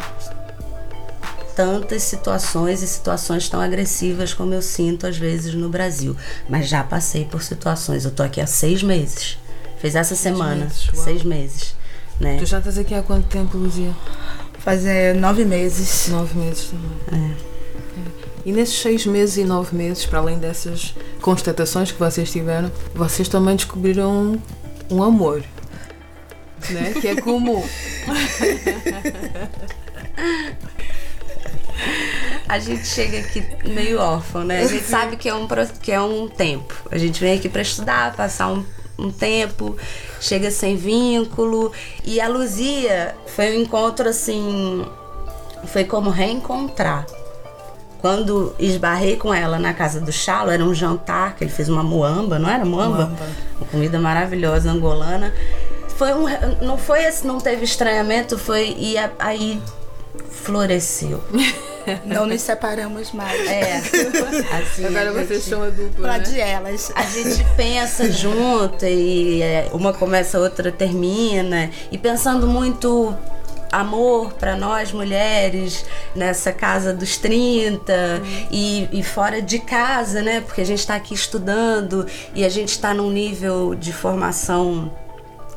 tantas 1.57 2.03
situações 2.03 2.83
e 2.83 2.87
situações 2.87 3.49
tão 3.49 3.61
agressivas 3.61 4.35
como 4.35 4.53
eu 4.53 4.61
sinto 4.61 5.07
às 5.07 5.17
vezes 5.17 5.55
no 5.55 5.71
Brasil. 5.71 6.15
Mas 6.49 6.69
já 6.69 6.85
passei 6.85 7.25
por 7.25 7.43
situações. 7.43 8.05
Eu 8.05 8.11
tô 8.11 8.23
aqui 8.23 8.41
há 8.41 8.47
seis 8.47 8.83
meses. 8.83 9.39
Fez 9.79 9.97
essa 9.97 10.15
semana. 10.15 10.67
meses, 10.67 10.91
seis 11.03 11.23
meses. 11.23 11.75
Né? 12.21 12.37
Tu 12.39 12.45
já 12.45 12.59
estás 12.59 12.79
aqui 12.79 12.95
há 12.95 13.03
quanto 13.03 13.27
tempo, 13.27 13.57
Luzia? 13.57 13.95
Fazer 14.59 15.15
nove 15.15 15.47
meses. 15.47 16.09
Nove 16.09 16.39
meses 16.39 16.69
também. 16.69 17.33
É. 17.33 17.37
E 18.45 18.53
nesses 18.53 18.81
seis 18.81 19.07
meses 19.07 19.39
e 19.39 19.45
nove 19.45 19.75
meses, 19.75 20.05
para 20.07 20.19
além 20.19 20.39
dessas 20.39 20.95
constatações 21.21 21.91
que 21.91 21.99
vocês 21.99 22.31
tiveram, 22.31 22.71
vocês 22.95 23.29
também 23.29 23.57
descobriram 23.57 24.41
um 24.91 25.03
amor. 25.03 25.43
Né? 26.71 26.95
Que 27.01 27.09
é 27.09 27.17
comum. 27.17 27.65
A 32.49 32.59
gente 32.59 32.87
chega 32.87 33.19
aqui 33.19 33.45
meio 33.69 34.01
órfão, 34.01 34.45
né? 34.45 34.63
A 34.63 34.67
gente 34.67 34.85
sabe 34.89 35.17
que 35.17 35.29
é 35.29 35.35
um, 35.35 35.49
que 35.83 35.91
é 35.91 36.01
um 36.01 36.29
tempo. 36.29 36.75
A 36.91 36.99
gente 36.99 37.21
vem 37.21 37.37
aqui 37.37 37.49
para 37.49 37.63
estudar, 37.63 38.15
passar 38.15 38.49
um, 38.49 38.65
um 38.99 39.11
tempo, 39.11 39.77
chega 40.21 40.51
sem 40.51 40.77
vínculo. 40.77 41.73
E 42.05 42.21
a 42.21 42.29
Luzia 42.29 43.17
foi 43.27 43.57
um 43.57 43.63
encontro 43.63 44.09
assim. 44.09 44.87
Foi 45.67 45.85
como 45.85 46.11
reencontrar. 46.11 47.07
Quando 48.01 48.55
esbarrei 48.59 49.17
com 49.17 49.35
ela 49.35 49.59
na 49.59 49.75
casa 49.75 50.01
do 50.01 50.13
Chalo, 50.13 50.51
era 50.51 50.63
um 50.63 50.73
jantar 50.73 51.35
que 51.35 51.43
ele 51.43 51.51
fez 51.51 51.69
uma 51.69 51.83
muamba, 51.83 52.39
não 52.39 52.49
era 52.49 52.65
muamba? 52.65 53.07
Muamba. 53.07 53.27
Uma 53.57 53.67
comida 53.67 53.99
maravilhosa 53.99 54.71
angolana. 54.71 55.35
Foi 55.97 56.13
um, 56.13 56.27
não 56.65 56.79
foi 56.79 57.03
esse, 57.05 57.27
não 57.27 57.39
teve 57.39 57.65
estranhamento, 57.65 58.39
foi 58.39 58.77
e 58.79 58.97
aí 59.19 59.61
floresceu. 60.31 61.25
Não 62.05 62.27
nos 62.27 62.43
separamos 62.43 63.13
mais. 63.13 63.47
É. 63.49 63.77
Assim, 63.79 64.85
Agora 64.87 65.11
a 65.11 65.13
vocês 65.13 65.29
gente- 65.45 65.51
são 65.51 65.63
a 65.63 65.69
dupla. 65.71 66.03
Pra 66.09 66.19
Né? 66.19 66.25
de 66.25 66.41
elas. 66.41 66.93
a 66.95 67.03
gente 67.03 67.45
pensa 67.57 68.11
junto 68.11 68.85
e 68.85 69.43
é, 69.43 69.69
uma 69.73 69.93
começa, 69.93 70.39
a 70.39 70.41
outra 70.41 70.71
termina. 70.73 71.71
E 71.91 71.99
pensando 71.99 72.47
muito 72.47 73.15
amor 73.73 74.33
para 74.35 74.57
nós 74.57 74.93
mulheres 74.93 75.85
nessa 76.15 76.53
casa 76.53 76.95
dos 76.95 77.17
30 77.19 78.23
e, 78.51 78.89
e 78.93 79.03
fora 79.03 79.43
de 79.43 79.59
casa, 79.59 80.23
né? 80.23 80.41
Porque 80.41 80.61
a 80.61 80.65
gente 80.65 80.79
está 80.79 80.95
aqui 80.95 81.15
estudando 81.15 82.07
e 82.35 82.45
a 82.45 82.49
gente 82.49 82.71
está 82.71 82.95
num 82.95 83.11
nível 83.11 83.75
de 83.75 83.93
formação 83.93 84.91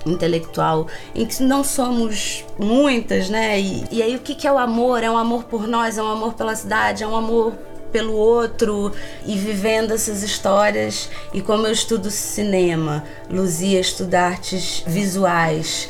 intelectual 0.05 0.87
em 1.13 1.25
que 1.25 1.41
não 1.43 1.63
somos 1.63 2.45
muitas, 2.57 3.29
né? 3.29 3.59
E, 3.59 3.85
e 3.91 4.01
aí 4.01 4.15
o 4.15 4.19
que, 4.19 4.35
que 4.35 4.47
é 4.47 4.51
o 4.51 4.57
amor? 4.57 5.03
É 5.03 5.09
um 5.09 5.17
amor 5.17 5.43
por 5.43 5.67
nós, 5.67 5.97
é 5.97 6.03
um 6.03 6.11
amor 6.11 6.33
pela 6.33 6.55
cidade, 6.55 7.03
é 7.03 7.07
um 7.07 7.15
amor 7.15 7.53
pelo 7.91 8.13
outro 8.13 8.91
e 9.25 9.37
vivendo 9.37 9.93
essas 9.93 10.23
histórias. 10.23 11.09
E 11.33 11.41
como 11.41 11.67
eu 11.67 11.71
estudo 11.71 12.09
cinema, 12.09 13.03
Luzia 13.29 13.79
estuda 13.79 14.21
artes 14.21 14.83
visuais. 14.85 15.89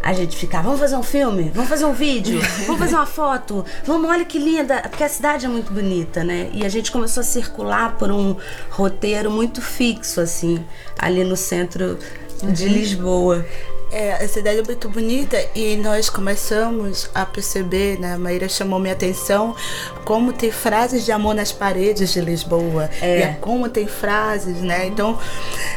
A 0.00 0.12
gente 0.12 0.36
ficava, 0.36 0.64
vamos 0.64 0.80
fazer 0.80 0.96
um 0.96 1.02
filme, 1.02 1.50
vamos 1.52 1.68
fazer 1.68 1.84
um 1.84 1.92
vídeo, 1.92 2.40
vamos 2.66 2.78
fazer 2.78 2.94
uma 2.94 3.04
foto, 3.04 3.64
vamos, 3.84 4.08
olha 4.08 4.24
que 4.24 4.38
linda, 4.38 4.80
porque 4.82 5.02
a 5.02 5.08
cidade 5.08 5.44
é 5.44 5.48
muito 5.48 5.72
bonita, 5.72 6.22
né? 6.22 6.48
E 6.54 6.64
a 6.64 6.68
gente 6.68 6.92
começou 6.92 7.20
a 7.20 7.24
circular 7.24 7.96
por 7.98 8.10
um 8.10 8.36
roteiro 8.70 9.28
muito 9.28 9.60
fixo, 9.60 10.20
assim, 10.20 10.64
ali 10.96 11.24
no 11.24 11.36
centro 11.36 11.98
de 12.42 12.68
Lisboa. 12.68 13.44
É, 13.90 14.12
a 14.12 14.28
cidade 14.28 14.58
é 14.58 14.62
muito 14.62 14.86
bonita 14.88 15.42
e 15.54 15.74
nós 15.76 16.10
começamos 16.10 17.08
a 17.14 17.24
perceber, 17.24 17.98
né? 17.98 18.14
A 18.14 18.18
Maíra 18.18 18.46
chamou 18.46 18.78
minha 18.78 18.92
atenção 18.92 19.56
como 20.04 20.30
tem 20.30 20.50
frases 20.50 21.06
de 21.06 21.12
amor 21.12 21.34
nas 21.34 21.52
paredes 21.52 22.12
de 22.12 22.20
Lisboa. 22.20 22.90
É. 23.00 23.18
E 23.18 23.22
é 23.22 23.38
como 23.40 23.66
tem 23.68 23.86
frases, 23.86 24.60
né? 24.60 24.86
Então 24.86 25.18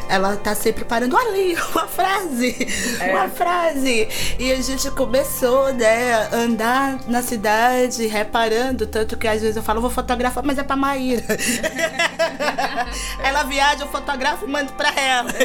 ela 0.09 0.35
tá 0.35 0.53
sempre 0.53 0.83
parando 0.83 1.15
ali, 1.15 1.55
uma 1.71 1.87
frase, 1.87 2.67
uma 3.09 3.29
frase. 3.29 4.09
E 4.37 4.51
a 4.51 4.61
gente 4.61 4.91
começou, 4.91 5.73
né, 5.73 6.13
a 6.13 6.35
andar 6.35 6.99
na 7.07 7.21
cidade, 7.21 8.07
reparando, 8.07 8.87
tanto 8.87 9.17
que 9.17 9.25
às 9.27 9.41
vezes 9.41 9.55
eu 9.55 9.63
falo, 9.63 9.79
vou 9.79 9.89
fotografar, 9.89 10.43
mas 10.43 10.57
é 10.57 10.63
pra 10.63 10.75
Maíra. 10.75 11.23
ela 13.23 13.43
viaja, 13.43 13.83
eu 13.83 13.87
fotografo 13.87 14.45
e 14.45 14.47
mando 14.49 14.73
pra 14.73 14.91
ela. 14.99 15.31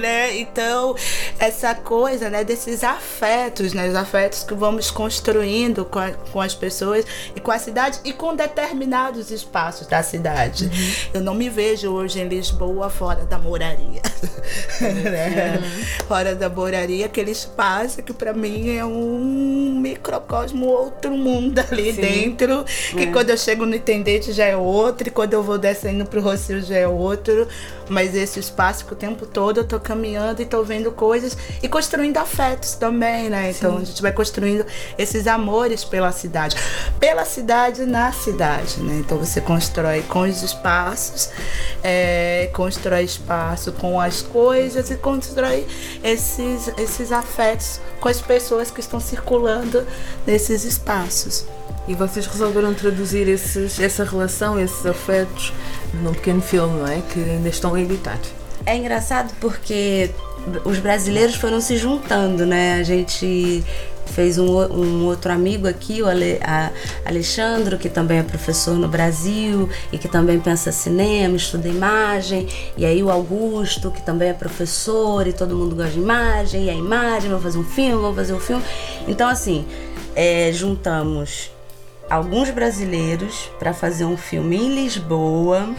Né? 0.00 0.36
Então, 0.38 0.94
essa 1.38 1.74
coisa, 1.74 2.28
né, 2.28 2.44
desses 2.44 2.84
afetos, 2.84 3.72
né, 3.72 3.88
os 3.88 3.94
afetos 3.94 4.42
que 4.42 4.52
vamos 4.54 4.90
construindo 4.90 5.84
com, 5.84 5.98
a- 5.98 6.10
com 6.32 6.40
as 6.40 6.54
pessoas 6.54 7.04
e 7.34 7.40
com 7.40 7.50
a 7.50 7.58
cidade 7.58 7.98
e 8.04 8.12
com 8.12 8.34
determinados 8.34 9.30
espaços 9.30 9.86
da 9.86 10.02
cidade. 10.02 10.70
Eu 11.14 11.20
não 11.22 11.34
me 11.34 11.48
vejo 11.48 11.90
hoje 11.90 12.20
em 12.20 12.28
Lisboa 12.28 12.90
fora 12.90 13.24
da 13.24 13.38
moraria. 13.38 14.02
né? 14.80 15.60
Fora 16.06 16.34
da 16.34 16.48
moraria, 16.48 17.06
aquele 17.06 17.30
espaço 17.30 18.02
que 18.02 18.12
pra 18.12 18.32
mim 18.32 18.76
é 18.76 18.84
um 18.84 19.78
microcosmo, 19.80 20.66
outro 20.66 21.12
mundo 21.12 21.58
ali 21.70 21.92
Sim. 21.94 22.00
dentro. 22.00 22.64
Que 22.90 23.06
quando 23.08 23.30
eu 23.30 23.36
chego 23.38 23.64
no 23.64 23.74
Intendente 23.74 24.32
já 24.32 24.44
é 24.44 24.56
outro, 24.56 25.08
e 25.08 25.10
quando 25.10 25.32
eu 25.32 25.42
vou 25.42 25.58
descendo 25.58 26.04
pro 26.04 26.20
Já 26.62 26.76
é 26.76 26.88
outro. 26.88 27.46
Mas 27.88 28.14
esse 28.14 28.40
espaço 28.40 28.84
que 28.84 28.92
o 28.92 28.96
tempo 28.96 29.26
todo 29.26 29.58
eu 29.58 29.64
tô 29.64 29.78
caminhando 29.78 30.42
e 30.42 30.44
tô 30.44 30.62
vendo 30.64 30.90
coisas 30.90 31.36
e 31.62 31.68
construindo 31.68 32.16
afetos 32.16 32.74
também, 32.74 33.30
né? 33.30 33.50
Então 33.50 33.76
a 33.78 33.84
gente 33.84 34.02
vai 34.02 34.12
construindo 34.12 34.66
esses 34.98 35.26
amores 35.26 35.84
pela 35.84 36.10
cidade. 36.10 36.56
Pela 36.98 37.24
cidade, 37.24 37.86
na 37.86 38.10
cidade, 38.12 38.80
né? 38.80 38.96
Então 38.98 39.18
você 39.18 39.40
constrói 39.40 40.02
com 40.02 40.20
os 40.20 40.42
espaços, 40.42 41.30
é, 41.82 42.50
constrói 42.52 43.04
espaço 43.04 43.72
com 43.72 44.00
as 44.00 44.20
coisas 44.20 44.90
e 44.90 44.96
constrói 44.96 45.66
esses, 46.02 46.68
esses 46.78 47.12
afetos 47.12 47.80
com 48.00 48.08
as 48.08 48.20
pessoas 48.20 48.70
que 48.70 48.80
estão 48.80 48.98
circulando 48.98 49.86
nesses 50.26 50.64
espaços. 50.64 51.46
E 51.88 51.94
vocês 51.94 52.26
resolveram 52.26 52.74
traduzir 52.74 53.28
esses, 53.28 53.78
essa 53.78 54.02
relação, 54.02 54.58
esses 54.58 54.84
afetos, 54.84 55.52
num 56.02 56.12
pequeno 56.12 56.40
filme, 56.40 56.78
não 56.78 56.86
é? 56.86 57.02
Que 57.12 57.20
ainda 57.20 57.48
estão 57.48 57.74
a 57.74 57.80
editar. 57.80 58.18
É 58.64 58.76
engraçado 58.76 59.32
porque 59.40 60.10
os 60.64 60.78
brasileiros 60.78 61.36
foram 61.36 61.60
se 61.60 61.76
juntando, 61.76 62.46
né? 62.46 62.74
A 62.74 62.82
gente 62.82 63.64
fez 64.06 64.38
um, 64.38 64.46
um 64.46 65.04
outro 65.06 65.32
amigo 65.32 65.66
aqui, 65.66 66.00
o 66.00 66.08
Ale, 66.08 66.38
a 66.42 66.70
Alexandro, 67.04 67.76
que 67.76 67.88
também 67.88 68.18
é 68.18 68.22
professor 68.22 68.74
no 68.74 68.88
Brasil 68.88 69.68
e 69.92 69.98
que 69.98 70.08
também 70.08 70.38
pensa 70.38 70.70
cinema, 70.72 71.36
estuda 71.36 71.68
imagem, 71.68 72.48
e 72.76 72.86
aí 72.86 73.02
o 73.02 73.10
Augusto, 73.10 73.90
que 73.90 74.00
também 74.00 74.28
é 74.28 74.32
professor 74.32 75.26
e 75.26 75.32
todo 75.32 75.54
mundo 75.56 75.74
gosta 75.74 75.92
de 75.92 75.98
imagem, 75.98 76.64
e 76.64 76.70
a 76.70 76.74
imagem, 76.74 77.28
vamos 77.28 77.44
fazer 77.44 77.58
um 77.58 77.64
filme, 77.64 78.00
vamos 78.00 78.16
fazer 78.16 78.32
um 78.32 78.40
filme. 78.40 78.62
Então, 79.08 79.28
assim, 79.28 79.66
é, 80.14 80.50
juntamos 80.52 81.50
alguns 82.08 82.50
brasileiros 82.50 83.50
para 83.58 83.72
fazer 83.72 84.04
um 84.04 84.16
filme 84.16 84.56
em 84.56 84.74
Lisboa 84.74 85.74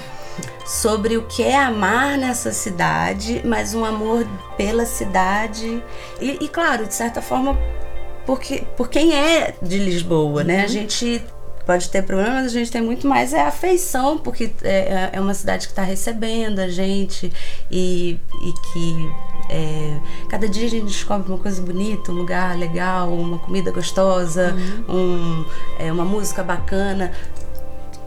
sobre 0.66 1.18
o 1.18 1.24
que 1.24 1.44
é 1.44 1.56
amar 1.58 2.18
nessa 2.18 2.52
cidade, 2.52 3.42
mas 3.46 3.74
um 3.74 3.84
amor 3.84 4.28
pela 4.56 4.86
cidade 4.86 5.82
e, 6.22 6.38
e 6.42 6.48
claro, 6.48 6.86
de 6.86 6.94
certa 6.94 7.22
forma, 7.22 7.58
porque 8.26 8.64
por 8.76 8.90
quem 8.90 9.16
é 9.16 9.56
de 9.62 9.78
Lisboa, 9.80 10.44
né? 10.44 10.60
A 10.60 10.64
uhum. 10.64 10.68
gente 10.68 11.24
pode 11.66 11.90
ter 11.90 12.02
problema, 12.02 12.36
mas 12.36 12.46
a 12.46 12.50
gente 12.50 12.72
tem 12.72 12.82
muito 12.82 13.06
mais 13.06 13.34
é 13.34 13.42
afeição, 13.42 14.18
porque 14.18 14.52
é, 14.64 15.10
é 15.12 15.20
uma 15.20 15.34
cidade 15.34 15.68
que 15.68 15.74
está 15.74 15.84
recebendo 15.84 16.60
a 16.60 16.70
gente 16.70 17.32
e, 17.70 18.18
e 18.42 18.54
que 18.72 19.12
é, 19.50 19.98
cada 20.30 20.48
dia 20.48 20.66
a 20.66 20.70
gente 20.70 20.86
descobre 20.86 21.30
uma 21.30 21.38
coisa 21.38 21.62
bonita, 21.62 22.12
um 22.12 22.16
lugar 22.16 22.58
legal, 22.58 23.12
uma 23.14 23.40
comida 23.40 23.72
gostosa, 23.72 24.56
uhum. 24.88 24.96
um, 24.96 25.46
é, 25.80 25.92
uma 25.92 26.06
música 26.06 26.44
bacana 26.44 27.12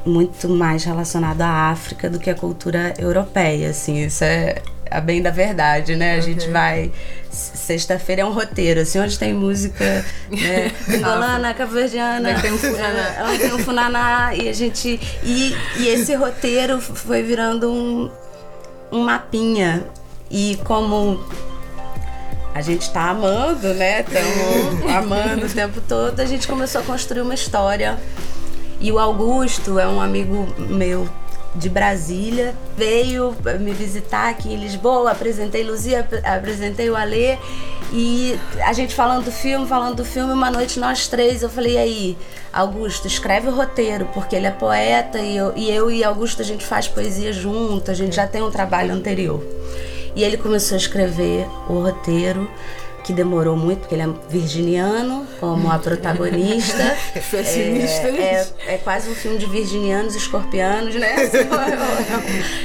muito 0.05 0.49
mais 0.49 0.85
relacionado 0.85 1.43
à 1.43 1.71
África 1.71 2.09
do 2.09 2.19
que 2.19 2.31
a 2.31 2.35
cultura 2.35 2.95
europeia, 2.99 3.71
assim, 3.71 4.05
isso 4.05 4.25
é 4.25 4.63
a 4.91 5.01
bem 5.01 5.23
da 5.23 5.31
verdade, 5.31 5.95
né? 5.95 6.17
A 6.17 6.19
okay. 6.19 6.35
gente 6.35 6.51
vai 6.51 6.91
sexta-feira 7.31 8.23
é 8.23 8.25
um 8.25 8.33
roteiro, 8.33 8.81
assim, 8.81 8.99
onde 8.99 9.17
tem 9.17 9.33
música, 9.33 10.05
né? 10.31 10.73
Angolana, 10.97 11.55
cabo-verdiana, 11.55 12.41
tem 12.41 12.53
um 12.53 12.59
funaná. 12.59 13.39
tem 13.39 13.55
um 13.55 13.59
funaná 13.59 14.35
e 14.35 14.49
a 14.49 14.53
gente 14.53 15.01
e, 15.23 15.57
e 15.79 15.89
esse 15.89 16.15
roteiro 16.15 16.81
foi 16.81 17.23
virando 17.23 17.71
um, 17.71 18.11
um 18.91 19.05
mapinha 19.05 19.87
e 20.31 20.59
como 20.65 21.21
a 22.55 22.61
gente 22.63 22.91
tá 22.91 23.11
amando, 23.11 23.75
né? 23.75 24.01
Estamos 24.01 24.91
amando 24.95 25.47
o 25.47 25.49
tempo 25.49 25.81
todo, 25.81 26.21
a 26.21 26.27
gente 26.27 26.47
começou 26.47 26.81
a 26.81 26.85
construir 26.85 27.23
uma 27.23 27.35
história 27.35 27.99
e 28.81 28.91
o 28.91 28.99
Augusto 28.99 29.79
é 29.79 29.87
um 29.87 30.01
amigo 30.01 30.47
meu 30.57 31.09
de 31.55 31.69
Brasília, 31.69 32.55
veio 32.77 33.37
me 33.61 33.73
visitar 33.73 34.31
aqui 34.31 34.53
em 34.53 34.57
Lisboa, 34.57 35.11
apresentei 35.11 35.65
Luzia, 35.65 36.09
apresentei 36.25 36.89
o 36.89 36.97
Alê 36.97 37.37
e 37.93 38.39
a 38.65 38.73
gente 38.73 38.95
falando 38.95 39.25
do 39.25 39.33
filme, 39.33 39.67
falando 39.67 39.97
do 39.97 40.05
filme, 40.05 40.33
uma 40.33 40.51
noite 40.51 40.79
nós 40.79 41.09
três, 41.09 41.43
eu 41.43 41.51
falei, 41.51 41.73
e 41.73 41.79
aí, 41.79 42.19
Augusto, 42.53 43.09
escreve 43.09 43.49
o 43.49 43.55
roteiro, 43.55 44.09
porque 44.15 44.37
ele 44.37 44.47
é 44.47 44.51
poeta 44.53 45.19
e 45.19 45.37
eu, 45.37 45.53
e 45.57 45.71
eu 45.71 45.91
e 45.91 46.05
Augusto 46.05 46.41
a 46.41 46.45
gente 46.45 46.65
faz 46.65 46.87
poesia 46.87 47.33
junto, 47.33 47.91
a 47.91 47.95
gente 47.95 48.15
já 48.15 48.29
tem 48.29 48.43
um 48.43 48.51
trabalho 48.51 48.95
anterior. 48.95 49.45
E 50.15 50.25
ele 50.25 50.37
começou 50.37 50.75
a 50.75 50.79
escrever 50.79 51.47
o 51.69 51.81
roteiro 51.81 52.51
que 53.03 53.13
demorou 53.13 53.57
muito, 53.57 53.81
porque 53.81 53.95
ele 53.95 54.03
é 54.03 54.09
virginiano, 54.29 55.27
como 55.39 55.71
a 55.71 55.79
protagonista. 55.79 56.97
é, 57.35 58.69
é, 58.69 58.75
é, 58.75 58.79
quase 58.79 59.11
um 59.11 59.15
filme 59.15 59.39
de 59.39 59.47
virginianos 59.47 60.15
e 60.15 60.19
escorpianos, 60.19 60.95
né? 60.95 61.17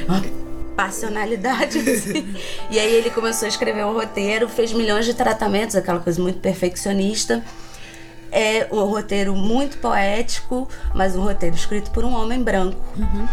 Uma 0.08 0.24
passionalidade. 0.76 1.80
Assim. 1.80 2.36
E 2.70 2.80
aí 2.80 2.94
ele 2.94 3.10
começou 3.10 3.46
a 3.46 3.50
escrever 3.50 3.86
um 3.86 3.94
roteiro, 3.94 4.50
fez 4.50 4.74
milhões 4.74 5.06
de 5.06 5.14
tratamentos, 5.14 5.76
aquela 5.76 6.00
coisa 6.00 6.22
muito 6.22 6.40
perfeccionista. 6.40 7.44
É 8.32 8.68
um 8.72 8.84
roteiro 8.84 9.34
muito 9.34 9.78
poético, 9.78 10.68
mas 10.94 11.16
um 11.16 11.22
roteiro 11.22 11.56
escrito 11.56 11.90
por 11.92 12.04
um 12.04 12.14
homem 12.14 12.44
branco. 12.44 12.80
Uhum 12.98 13.28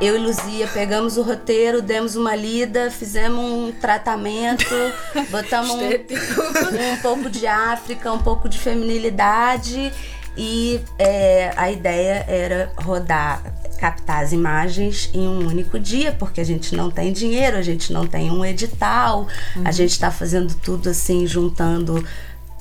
eu 0.00 0.16
e 0.16 0.18
Luzia 0.18 0.68
pegamos 0.68 1.16
o 1.16 1.22
roteiro, 1.22 1.82
demos 1.82 2.14
uma 2.14 2.34
lida, 2.34 2.90
fizemos 2.90 3.40
um 3.40 3.72
tratamento, 3.72 4.64
botamos 5.30 5.70
um, 5.72 6.92
um, 6.92 6.96
pouco 7.02 7.28
de 7.28 7.46
África, 7.46 8.12
um 8.12 8.18
pouco 8.18 8.48
de 8.48 8.58
feminilidade 8.58 9.92
e 10.36 10.80
é, 10.98 11.52
a 11.56 11.70
ideia 11.70 12.24
era 12.28 12.72
rodar, 12.76 13.42
captar 13.80 14.22
as 14.22 14.32
imagens 14.32 15.10
em 15.12 15.26
um 15.26 15.48
único 15.48 15.80
dia, 15.80 16.12
porque 16.12 16.40
a 16.40 16.44
gente 16.44 16.76
não 16.76 16.92
tem 16.92 17.12
dinheiro, 17.12 17.56
a 17.56 17.62
gente 17.62 17.92
não 17.92 18.06
tem 18.06 18.30
um 18.30 18.44
edital, 18.44 19.26
uhum. 19.56 19.62
a 19.64 19.72
gente 19.72 19.90
está 19.90 20.12
fazendo 20.12 20.54
tudo 20.54 20.90
assim, 20.90 21.26
juntando 21.26 22.04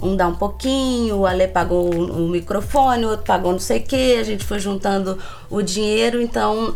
um 0.02 0.16
dá 0.16 0.28
um 0.28 0.36
pouquinho, 0.36 1.18
o 1.18 1.26
Ale 1.26 1.48
pagou 1.48 1.92
o 1.92 2.28
microfone, 2.30 3.06
o 3.06 3.10
outro 3.10 3.26
pagou 3.26 3.52
não 3.52 3.60
sei 3.60 3.80
o 3.80 3.84
que, 3.84 4.16
a 4.16 4.24
gente 4.24 4.44
foi 4.44 4.60
juntando 4.60 5.18
o 5.50 5.62
dinheiro, 5.62 6.22
então 6.22 6.76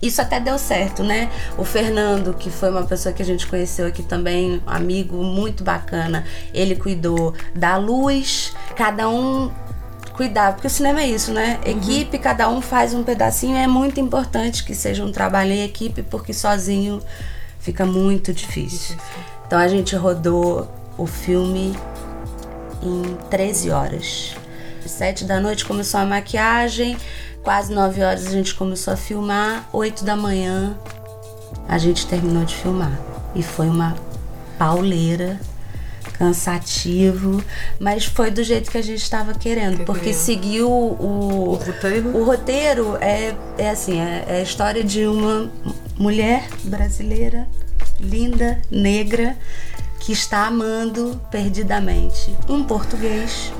isso 0.00 0.20
até 0.20 0.38
deu 0.38 0.58
certo, 0.58 1.02
né? 1.02 1.30
O 1.56 1.64
Fernando, 1.64 2.34
que 2.34 2.50
foi 2.50 2.70
uma 2.70 2.84
pessoa 2.84 3.12
que 3.12 3.22
a 3.22 3.24
gente 3.24 3.46
conheceu 3.46 3.86
aqui 3.86 4.02
também, 4.02 4.62
um 4.66 4.70
amigo 4.70 5.16
muito 5.22 5.64
bacana, 5.64 6.24
ele 6.52 6.76
cuidou 6.76 7.34
da 7.54 7.76
luz, 7.76 8.54
cada 8.74 9.08
um 9.08 9.50
cuidar, 10.12 10.54
porque 10.54 10.66
o 10.66 10.70
cinema 10.70 11.02
é 11.02 11.06
isso, 11.06 11.32
né? 11.32 11.60
Uhum. 11.64 11.72
Equipe, 11.72 12.18
cada 12.18 12.48
um 12.48 12.60
faz 12.60 12.94
um 12.94 13.02
pedacinho, 13.02 13.56
é 13.56 13.66
muito 13.66 14.00
importante 14.00 14.64
que 14.64 14.74
seja 14.74 15.04
um 15.04 15.12
trabalho 15.12 15.52
em 15.52 15.62
equipe, 15.62 16.02
porque 16.02 16.32
sozinho 16.32 17.00
fica 17.58 17.84
muito 17.84 18.32
difícil. 18.32 18.96
Então 19.46 19.58
a 19.58 19.68
gente 19.68 19.94
rodou 19.94 20.68
o 20.96 21.06
filme 21.06 21.76
em 22.82 23.02
13 23.28 23.70
horas. 23.70 24.36
Sete 24.88 25.24
da 25.24 25.40
noite 25.40 25.64
começou 25.64 26.00
a 26.00 26.04
maquiagem, 26.04 26.96
Quase 27.46 27.72
9 27.72 28.02
horas 28.02 28.26
a 28.26 28.30
gente 28.30 28.52
começou 28.56 28.92
a 28.92 28.96
filmar, 28.96 29.68
8 29.72 30.04
da 30.04 30.16
manhã 30.16 30.76
a 31.68 31.78
gente 31.78 32.04
terminou 32.04 32.44
de 32.44 32.56
filmar. 32.56 32.98
E 33.36 33.42
foi 33.42 33.68
uma 33.68 33.94
pauleira, 34.58 35.38
cansativo, 36.14 37.40
mas 37.78 38.04
foi 38.04 38.32
do 38.32 38.42
jeito 38.42 38.68
que 38.68 38.76
a 38.76 38.82
gente 38.82 39.00
estava 39.00 39.32
querendo, 39.32 39.84
porque 39.84 40.12
seguiu 40.12 40.68
o, 40.68 41.52
o, 41.52 41.54
roteiro. 41.54 42.16
O 42.16 42.24
roteiro 42.24 42.96
é, 43.00 43.32
é 43.56 43.70
assim, 43.70 44.00
é, 44.00 44.24
é 44.26 44.36
a 44.38 44.42
história 44.42 44.82
de 44.82 45.06
uma 45.06 45.48
mulher 45.96 46.48
brasileira, 46.64 47.46
linda, 48.00 48.60
negra, 48.68 49.36
que 50.00 50.12
está 50.12 50.46
amando 50.46 51.20
perdidamente 51.30 52.34
um 52.48 52.62
português. 52.64 53.52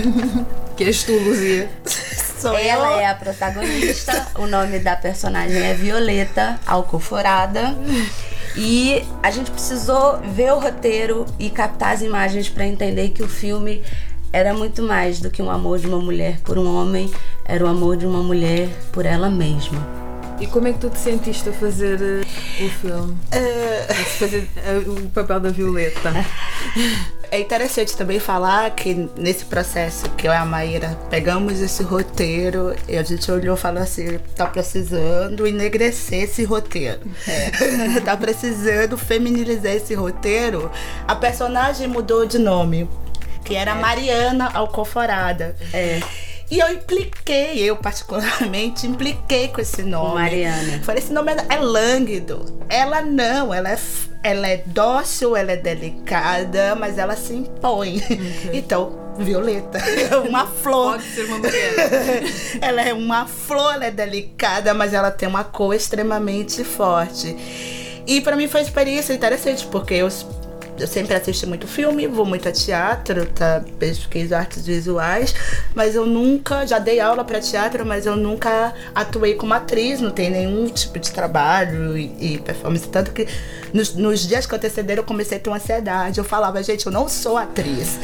que 0.76 0.84
és 0.84 1.02
tu, 1.02 1.12
Luzia. 1.12 1.70
Sou 2.40 2.56
Ela 2.56 2.92
eu. 2.92 2.98
é 3.00 3.06
a 3.06 3.14
protagonista. 3.14 4.28
o 4.38 4.46
nome 4.46 4.78
da 4.78 4.96
personagem 4.96 5.62
é 5.62 5.74
Violeta 5.74 6.58
Alcoforada. 6.66 7.76
E 8.56 9.04
a 9.22 9.30
gente 9.30 9.50
precisou 9.50 10.18
ver 10.20 10.52
o 10.52 10.58
roteiro 10.58 11.26
e 11.38 11.50
captar 11.50 11.94
as 11.94 12.02
imagens 12.02 12.48
para 12.48 12.66
entender 12.66 13.10
que 13.10 13.22
o 13.22 13.28
filme 13.28 13.82
era 14.32 14.54
muito 14.54 14.82
mais 14.82 15.20
do 15.20 15.30
que 15.30 15.42
um 15.42 15.50
amor 15.50 15.78
de 15.78 15.86
uma 15.86 15.98
mulher 15.98 16.38
por 16.40 16.56
um 16.56 16.76
homem, 16.76 17.10
era 17.44 17.64
o 17.64 17.68
amor 17.68 17.96
de 17.96 18.06
uma 18.06 18.22
mulher 18.22 18.68
por 18.92 19.04
ela 19.04 19.28
mesma. 19.28 19.86
E 20.40 20.46
como 20.46 20.68
é 20.68 20.72
que 20.72 20.78
tu 20.78 20.88
te 20.88 20.98
sentiste 20.98 21.48
a 21.48 21.52
fazer 21.52 22.00
uh, 22.00 22.26
o 22.66 22.70
filme? 22.70 23.18
Uh... 23.32 25.04
O 25.06 25.10
papel 25.10 25.40
da 25.40 25.50
Violeta? 25.50 26.12
É 27.30 27.38
interessante 27.38 27.96
também 27.96 28.18
falar 28.18 28.70
que 28.70 29.08
nesse 29.16 29.44
processo 29.44 30.10
que 30.10 30.26
eu 30.26 30.32
e 30.32 30.36
a 30.36 30.44
Maíra 30.44 30.98
pegamos 31.08 31.60
esse 31.60 31.82
roteiro 31.82 32.74
e 32.88 32.96
a 32.96 33.02
gente 33.04 33.30
olhou 33.30 33.56
e 33.56 33.58
falou 33.58 33.82
assim, 33.82 34.18
tá 34.34 34.46
precisando 34.46 35.46
enegrecer 35.46 36.24
esse 36.24 36.44
roteiro. 36.44 37.00
É. 37.28 38.00
tá 38.04 38.16
precisando 38.16 38.98
feminilizar 38.98 39.72
esse 39.72 39.94
roteiro. 39.94 40.70
A 41.06 41.14
personagem 41.14 41.86
mudou 41.86 42.26
de 42.26 42.38
nome, 42.38 42.88
que 43.44 43.54
era 43.54 43.72
é. 43.72 43.74
Mariana 43.74 44.50
Alcoforada. 44.52 45.54
É. 45.72 46.00
E 46.50 46.58
eu 46.58 46.68
impliquei, 46.72 47.58
eu 47.58 47.76
particularmente 47.76 48.86
impliquei 48.86 49.48
com 49.48 49.60
esse 49.60 49.82
nome. 49.82 50.14
Mariana. 50.14 50.82
Falei, 50.82 51.02
esse 51.02 51.12
nome 51.12 51.32
é 51.48 51.56
lânguido. 51.58 52.60
Ela 52.68 53.02
não, 53.02 53.54
ela 53.54 53.70
é, 53.70 53.78
ela 54.22 54.48
é 54.48 54.62
dócil, 54.66 55.36
ela 55.36 55.52
é 55.52 55.56
delicada, 55.56 56.74
mas 56.74 56.98
ela 56.98 57.14
se 57.14 57.34
impõe. 57.34 58.02
Então, 58.52 58.98
Violeta. 59.16 59.78
É 59.78 60.16
uma 60.18 60.46
flor. 60.46 60.92
Pode 60.92 61.04
ser 61.04 61.24
uma 61.26 61.38
mulher. 61.38 62.22
ela 62.60 62.82
é 62.82 62.92
uma 62.92 63.26
flor, 63.26 63.74
ela 63.74 63.86
é 63.86 63.90
delicada, 63.90 64.74
mas 64.74 64.92
ela 64.92 65.10
tem 65.10 65.28
uma 65.28 65.44
cor 65.44 65.74
extremamente 65.74 66.64
forte. 66.64 67.36
E 68.06 68.20
para 68.20 68.36
mim 68.36 68.48
foi 68.48 68.60
uma 68.60 68.66
experiência 68.66 69.12
interessante, 69.12 69.66
porque 69.66 69.94
eu 69.94 70.08
eu 70.80 70.86
sempre 70.86 71.14
assisti 71.14 71.46
muito 71.46 71.66
filme, 71.66 72.06
vou 72.06 72.24
muito 72.24 72.48
a 72.48 72.52
teatro, 72.52 73.26
tá? 73.26 73.62
Pesquiso 73.78 74.34
artes 74.34 74.66
visuais, 74.66 75.34
mas 75.74 75.94
eu 75.94 76.06
nunca, 76.06 76.66
já 76.66 76.78
dei 76.78 77.00
aula 77.00 77.24
para 77.24 77.40
teatro, 77.40 77.84
mas 77.84 78.06
eu 78.06 78.16
nunca 78.16 78.74
atuei 78.94 79.34
como 79.34 79.52
atriz, 79.54 80.00
não 80.00 80.10
tem 80.10 80.30
nenhum 80.30 80.66
tipo 80.68 80.98
de 80.98 81.10
trabalho 81.10 81.96
e, 81.96 82.34
e 82.34 82.38
performance. 82.38 82.88
Tanto 82.88 83.12
que 83.12 83.26
nos, 83.72 83.94
nos 83.94 84.26
dias 84.26 84.46
que 84.46 84.54
antecederam 84.54 85.02
eu 85.02 85.06
comecei 85.06 85.38
a 85.38 85.40
ter 85.40 85.50
uma 85.50 85.56
ansiedade. 85.56 86.18
Eu 86.18 86.24
falava, 86.24 86.62
gente, 86.62 86.86
eu 86.86 86.92
não 86.92 87.08
sou 87.08 87.36
atriz 87.36 87.98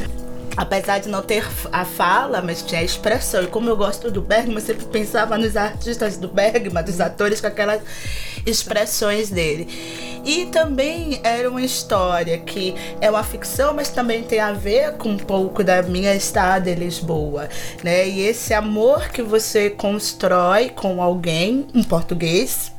apesar 0.56 0.98
de 0.98 1.08
não 1.08 1.20
ter 1.20 1.46
a 1.70 1.84
fala, 1.84 2.40
mas 2.40 2.62
tinha 2.62 2.80
a 2.80 2.84
expressão. 2.84 3.44
E 3.44 3.46
como 3.46 3.68
eu 3.68 3.76
gosto 3.76 4.10
do 4.10 4.22
Bergman, 4.22 4.54
eu 4.56 4.62
sempre 4.62 4.86
pensava 4.86 5.36
nos 5.36 5.56
artistas 5.56 6.16
do 6.16 6.28
Bergman, 6.28 6.82
dos 6.82 7.00
atores 7.00 7.40
com 7.40 7.46
aquelas 7.46 7.82
expressões 8.46 9.28
dele. 9.28 9.68
E 10.26 10.46
também 10.46 11.20
era 11.22 11.48
uma 11.48 11.62
história 11.62 12.36
que 12.36 12.74
é 13.00 13.08
uma 13.08 13.22
ficção, 13.22 13.72
mas 13.72 13.90
também 13.90 14.24
tem 14.24 14.40
a 14.40 14.52
ver 14.52 14.94
com 14.94 15.10
um 15.10 15.16
pouco 15.16 15.62
da 15.62 15.80
minha 15.84 16.12
estada 16.16 16.68
em 16.68 16.74
Lisboa, 16.74 17.48
né? 17.84 18.08
E 18.08 18.22
esse 18.22 18.52
amor 18.52 19.08
que 19.10 19.22
você 19.22 19.70
constrói 19.70 20.70
com 20.70 21.00
alguém, 21.00 21.68
um 21.72 21.84
português, 21.84 22.72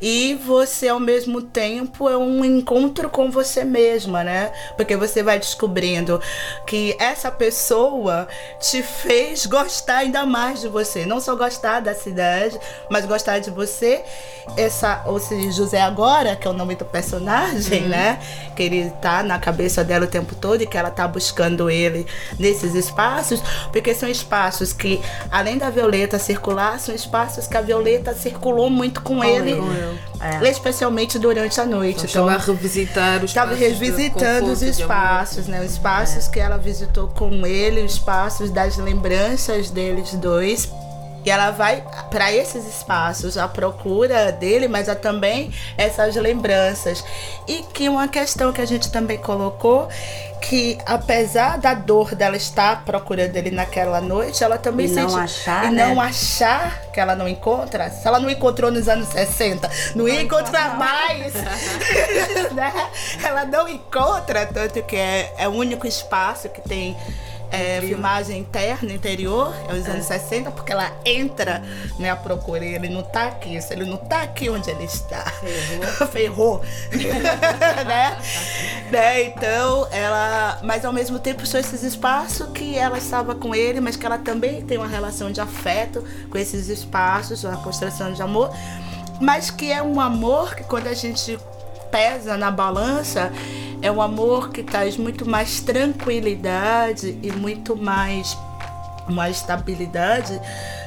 e 0.00 0.34
você 0.34 0.88
ao 0.88 1.00
mesmo 1.00 1.42
tempo 1.42 2.08
é 2.08 2.16
um 2.16 2.44
encontro 2.44 3.08
com 3.10 3.30
você 3.30 3.64
mesma, 3.64 4.22
né? 4.22 4.52
Porque 4.76 4.96
você 4.96 5.22
vai 5.22 5.38
descobrindo 5.38 6.20
que 6.66 6.96
essa 6.98 7.30
pessoa 7.30 8.28
te 8.60 8.82
fez 8.82 9.46
gostar 9.46 9.98
ainda 9.98 10.24
mais 10.24 10.60
de 10.60 10.68
você, 10.68 11.04
não 11.06 11.20
só 11.20 11.34
gostar 11.34 11.80
da 11.80 11.94
cidade, 11.94 12.58
mas 12.90 13.04
gostar 13.06 13.38
de 13.38 13.50
você. 13.50 14.02
Essa, 14.56 15.02
ou 15.04 15.18
seja, 15.18 15.52
José 15.52 15.80
agora, 15.80 16.34
que 16.34 16.48
é 16.48 16.50
o 16.50 16.54
nome 16.54 16.74
do 16.74 16.84
personagem, 16.84 17.82
uhum. 17.82 17.88
né? 17.88 18.18
Que 18.56 18.62
ele 18.62 18.90
tá 19.02 19.22
na 19.22 19.38
cabeça 19.38 19.84
dela 19.84 20.06
o 20.06 20.08
tempo 20.08 20.34
todo 20.34 20.62
e 20.62 20.66
que 20.66 20.76
ela 20.76 20.90
tá 20.90 21.06
buscando 21.06 21.68
ele 21.68 22.06
nesses 22.38 22.74
espaços, 22.74 23.42
porque 23.70 23.94
são 23.94 24.08
espaços 24.08 24.72
que, 24.72 25.00
além 25.30 25.58
da 25.58 25.68
Violeta 25.68 26.18
circular, 26.18 26.80
são 26.80 26.94
espaços 26.94 27.46
que 27.46 27.56
a 27.56 27.60
Violeta 27.60 28.14
circulou 28.14 28.70
muito 28.70 29.02
com, 29.02 29.16
com 29.16 29.24
ele, 29.24 29.54
é. 30.20 30.48
especialmente 30.48 31.18
durante 31.18 31.60
a 31.60 31.66
noite. 31.66 32.06
Então, 32.06 32.06
estava 32.06 32.32
a 32.32 32.38
revisitar 32.38 33.18
os 33.18 33.24
Estava 33.24 33.54
revisitando 33.54 34.50
os 34.50 34.62
espaços, 34.62 35.46
né? 35.46 35.60
Os 35.64 35.72
espaços 35.72 36.28
é. 36.28 36.30
que 36.30 36.40
ela 36.40 36.56
visitou 36.56 37.08
com 37.08 37.46
ele, 37.46 37.82
os 37.82 37.92
espaços 37.92 38.50
das 38.50 38.76
lembranças 38.76 39.70
deles 39.70 40.14
dois 40.14 40.68
e 41.24 41.30
ela 41.30 41.50
vai 41.50 41.84
para 42.10 42.32
esses 42.32 42.66
espaços 42.66 43.36
à 43.36 43.48
procura 43.48 44.32
dele, 44.32 44.68
mas 44.68 44.88
há 44.88 44.94
também 44.94 45.52
essas 45.76 46.14
lembranças. 46.16 47.04
E 47.46 47.62
que 47.72 47.88
uma 47.88 48.08
questão 48.08 48.52
que 48.52 48.60
a 48.60 48.66
gente 48.66 48.90
também 48.90 49.18
colocou 49.18 49.88
que 50.40 50.78
apesar 50.86 51.58
da 51.58 51.74
dor 51.74 52.14
dela 52.14 52.36
estar 52.36 52.72
à 52.72 52.76
procura 52.76 53.28
dele 53.28 53.50
naquela 53.50 54.00
noite, 54.00 54.42
ela 54.42 54.56
também 54.56 54.86
e 54.86 54.88
sente 54.88 55.12
não 55.12 55.18
achar, 55.18 55.66
e 55.66 55.70
né? 55.70 55.86
não 55.86 56.00
achar 56.00 56.82
que 56.92 57.00
ela 57.00 57.14
não 57.14 57.28
encontra. 57.28 57.90
Se 57.90 58.06
ela 58.06 58.20
não 58.20 58.30
encontrou 58.30 58.70
nos 58.70 58.88
anos 58.88 59.08
60, 59.08 59.70
não 59.94 60.08
ia 60.08 60.22
encontrar 60.22 60.78
mais, 60.78 61.34
né? 62.54 62.72
Ela 63.22 63.44
não 63.44 63.68
encontra 63.68 64.46
tanto 64.46 64.82
que 64.84 64.96
é, 64.96 65.34
é 65.36 65.48
o 65.48 65.52
único 65.52 65.86
espaço 65.86 66.48
que 66.48 66.60
tem 66.60 66.96
é, 67.50 67.80
filmagem 67.80 68.40
interna, 68.40 68.92
interior, 68.92 69.54
é 69.68 69.74
os 69.74 69.86
anos 69.86 70.10
é. 70.10 70.18
60, 70.18 70.50
porque 70.50 70.72
ela 70.72 70.92
entra 71.04 71.62
né, 71.98 72.10
à 72.10 72.16
procura 72.16 72.64
e 72.64 72.74
ele 72.74 72.88
não 72.88 73.02
tá 73.02 73.28
aqui. 73.28 73.60
Se 73.60 73.72
ele 73.72 73.84
não 73.84 73.96
tá 73.96 74.22
aqui 74.22 74.48
onde 74.50 74.70
ele 74.70 74.84
está, 74.84 75.24
ferrou. 76.10 76.60
ferrou. 76.62 76.62
né? 77.86 78.18
né? 78.90 79.22
Então, 79.24 79.88
ela. 79.90 80.60
Mas 80.62 80.84
ao 80.84 80.92
mesmo 80.92 81.18
tempo 81.18 81.46
são 81.46 81.58
esses 81.58 81.82
espaços 81.82 82.48
que 82.52 82.76
ela 82.76 82.98
estava 82.98 83.34
com 83.34 83.54
ele, 83.54 83.80
mas 83.80 83.96
que 83.96 84.04
ela 84.04 84.18
também 84.18 84.62
tem 84.62 84.76
uma 84.76 84.88
relação 84.88 85.30
de 85.30 85.40
afeto 85.40 86.04
com 86.30 86.38
esses 86.38 86.68
espaços, 86.68 87.44
uma 87.44 87.56
construção 87.62 88.12
de 88.12 88.22
amor. 88.22 88.50
Mas 89.20 89.50
que 89.50 89.72
é 89.72 89.82
um 89.82 90.00
amor 90.00 90.54
que 90.54 90.62
quando 90.62 90.86
a 90.86 90.94
gente 90.94 91.38
pesa 91.90 92.36
na 92.36 92.50
balança, 92.50 93.32
é 93.80 93.90
um 93.90 94.02
amor 94.02 94.50
que 94.50 94.62
traz 94.62 94.96
muito 94.96 95.28
mais 95.28 95.60
tranquilidade 95.60 97.18
e 97.22 97.30
muito 97.32 97.76
mais 97.76 98.36
uma 99.08 99.30
estabilidade 99.30 100.38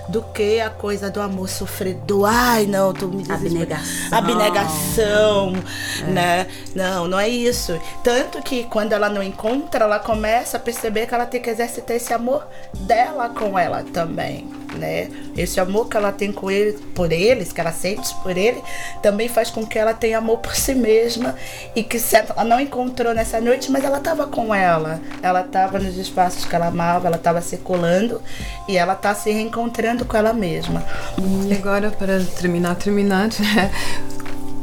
do 0.09 0.21
que 0.21 0.59
a 0.59 0.69
coisa 0.69 1.09
do 1.09 1.21
amor 1.21 1.49
sofredor. 1.49 2.29
Ai, 2.29 2.65
não, 2.65 2.93
tô 2.93 3.07
me 3.07 3.23
Abnegação. 3.31 4.17
Abnegação, 4.17 5.53
é. 6.01 6.11
né? 6.11 6.47
Não, 6.75 7.07
não 7.07 7.19
é 7.19 7.27
isso. 7.27 7.79
Tanto 8.03 8.41
que 8.41 8.65
quando 8.65 8.93
ela 8.93 9.09
não 9.09 9.23
encontra, 9.23 9.85
ela 9.85 9.99
começa 9.99 10.57
a 10.57 10.59
perceber 10.59 11.07
que 11.07 11.13
ela 11.13 11.25
tem 11.25 11.41
que 11.41 11.49
exercitar 11.49 11.95
esse 11.95 12.13
amor 12.13 12.45
dela 12.73 13.29
com 13.29 13.57
ela 13.57 13.83
também 13.93 14.60
né? 14.77 15.09
Esse 15.37 15.59
amor 15.59 15.87
que 15.87 15.97
ela 15.97 16.11
tem 16.11 16.31
com 16.31 16.49
ele, 16.49 16.73
por 16.95 17.11
eles, 17.11 17.51
que 17.51 17.59
ela 17.61 17.71
sente 17.71 18.13
por 18.23 18.37
ele, 18.37 18.61
também 19.01 19.27
faz 19.27 19.49
com 19.49 19.65
que 19.65 19.77
ela 19.77 19.93
tenha 19.93 20.17
amor 20.17 20.39
por 20.39 20.55
si 20.55 20.73
mesma 20.73 21.35
e 21.75 21.83
que 21.83 21.99
se 21.99 22.15
ela 22.15 22.43
não 22.43 22.59
encontrou 22.59 23.13
nessa 23.13 23.39
noite, 23.39 23.71
mas 23.71 23.83
ela 23.83 23.97
estava 23.97 24.27
com 24.27 24.53
ela. 24.53 25.01
Ela 25.21 25.41
estava 25.41 25.79
nos 25.79 25.97
espaços 25.97 26.45
que 26.45 26.55
ela 26.55 26.67
amava, 26.67 27.07
ela 27.07 27.17
estava 27.17 27.41
circulando 27.41 28.21
e 28.67 28.77
ela 28.77 28.93
está 28.93 29.13
se 29.13 29.31
reencontrando 29.31 30.05
com 30.05 30.17
ela 30.17 30.33
mesma. 30.33 30.83
E 31.17 31.53
agora 31.53 31.91
para 31.91 32.19
terminar, 32.39 32.75
terminar, 32.75 33.29
né? 33.39 33.71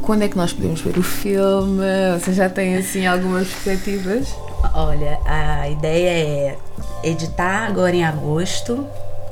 quando 0.09 0.23
é 0.23 0.27
que 0.27 0.35
nós 0.35 0.51
podemos 0.51 0.81
ver 0.81 0.97
o 0.97 1.03
filme? 1.03 1.85
Você 2.19 2.33
já 2.33 2.49
tem 2.49 2.77
assim 2.77 3.05
algumas 3.05 3.47
perspectivas? 3.47 4.35
Olha, 4.73 5.19
a 5.25 5.69
ideia 5.69 6.09
é 6.09 6.57
editar 7.03 7.67
agora 7.67 7.95
em 7.95 8.03
agosto, 8.03 8.85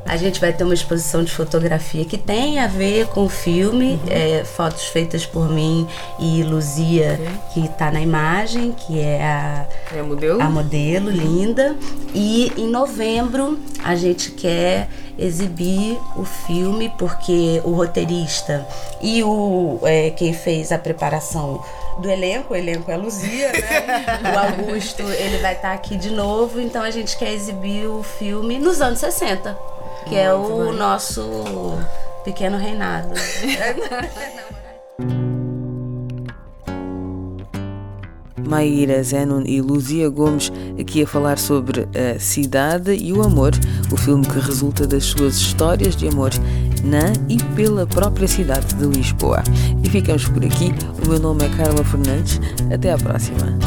a 0.08 0.16
gente 0.16 0.40
vai 0.40 0.54
ter 0.54 0.64
uma 0.64 0.74
exposição 0.74 1.24
de 1.24 1.32
fotografia 1.32 2.06
que 2.06 2.18
tem 2.18 2.60
a 2.60 2.68
ver 2.68 3.08
com 3.08 3.26
o 3.26 3.30
filme, 3.30 3.94
uhum. 3.94 4.02
é, 4.10 4.44
fotos 4.44 4.86
feitas 4.86 5.26
por 5.26 5.50
mim 5.50 5.88
e 6.18 6.44
Luzia, 6.44 7.20
okay. 7.20 7.40
que 7.54 7.66
está 7.72 7.92
na 7.92 8.00
imagem, 8.00 8.72
que 8.72 9.00
é 9.00 9.22
a, 9.22 9.68
é 9.96 10.02
modelo, 10.02 10.42
a 10.42 10.50
modelo 10.50 11.10
linda. 11.10 11.76
E 12.14 12.52
em 12.58 12.68
novembro 12.68 13.60
a 13.84 13.96
gente 13.96 14.32
quer 14.32 14.88
exibir 15.20 15.98
o 16.16 16.24
filme 16.24 16.92
porque 16.98 17.62
o 17.66 17.72
roteirista 17.72 18.66
e 19.02 19.24
o 19.24 19.80
é, 19.84 20.12
quem 20.12 20.34
fez 20.34 20.72
a 20.72 20.78
preparação 20.78 21.64
do 22.00 22.10
elenco, 22.10 22.54
o 22.54 22.56
elenco 22.56 22.92
é 22.92 22.94
a 22.94 22.98
Luzia, 22.98 23.52
né? 23.52 24.22
o 24.34 24.38
Augusto, 24.38 25.02
ele 25.02 25.40
vai 25.40 25.54
estar 25.54 25.70
tá 25.70 25.74
aqui 25.74 25.98
de 25.98 26.12
novo, 26.12 26.62
então 26.62 26.84
a 26.84 26.92
gente 26.92 27.18
quer 27.18 27.34
exibir 27.34 27.88
o 27.88 28.04
filme 28.04 28.60
nos 28.60 28.82
anos 28.82 29.00
60 29.00 29.77
que 30.08 30.16
é 30.16 30.34
o 30.34 30.72
nosso 30.72 31.78
pequeno 32.24 32.58
reinado. 32.58 33.10
Maíra 38.48 39.04
Zenon 39.04 39.44
e 39.46 39.60
Luzia 39.62 40.10
Gomes 40.10 40.52
aqui 40.80 41.04
a 41.04 41.08
falar 41.08 41.38
sobre 41.38 41.88
a 41.94 42.18
cidade 42.18 42.94
e 42.94 43.12
o 43.12 43.22
amor, 43.22 43.52
o 43.92 43.98
filme 43.98 44.26
que 44.26 44.40
resulta 44.40 44.88
das 44.88 45.04
suas 45.04 45.36
histórias 45.36 45.96
de 45.96 46.08
amor 46.08 46.32
na 46.84 47.12
e 47.28 47.38
pela 47.56 47.86
própria 47.86 48.28
cidade 48.28 48.74
de 48.76 48.86
Lisboa. 48.86 49.44
E 49.84 49.90
ficamos 49.90 50.28
por 50.30 50.44
aqui. 50.46 50.72
O 51.06 51.10
meu 51.10 51.20
nome 51.20 51.46
é 51.46 51.50
Carla 51.50 51.84
Fernandes. 51.84 52.40
Até 52.72 52.94
à 52.94 52.98
próxima. 52.98 53.58